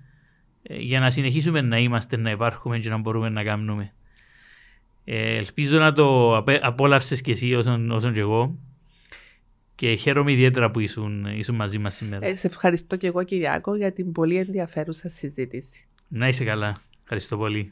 [0.62, 3.94] ε, για να συνεχίσουμε να είμαστε, να υπάρχουμε και να μπορούμε να κάνουμε.
[5.12, 8.56] Ε, ελπίζω να το απέ- απόλαυσες και εσύ όσον, όσον και εγώ
[9.76, 12.26] και χαίρομαι ιδιαίτερα που ήσουν, ήσουν μαζί μας σήμερα.
[12.26, 15.88] Ε, σε ευχαριστώ και εγώ Κυριάκο για την πολύ ενδιαφέρουσα συζήτηση.
[16.08, 16.82] Να είσαι καλά.
[17.02, 17.72] Ευχαριστώ πολύ.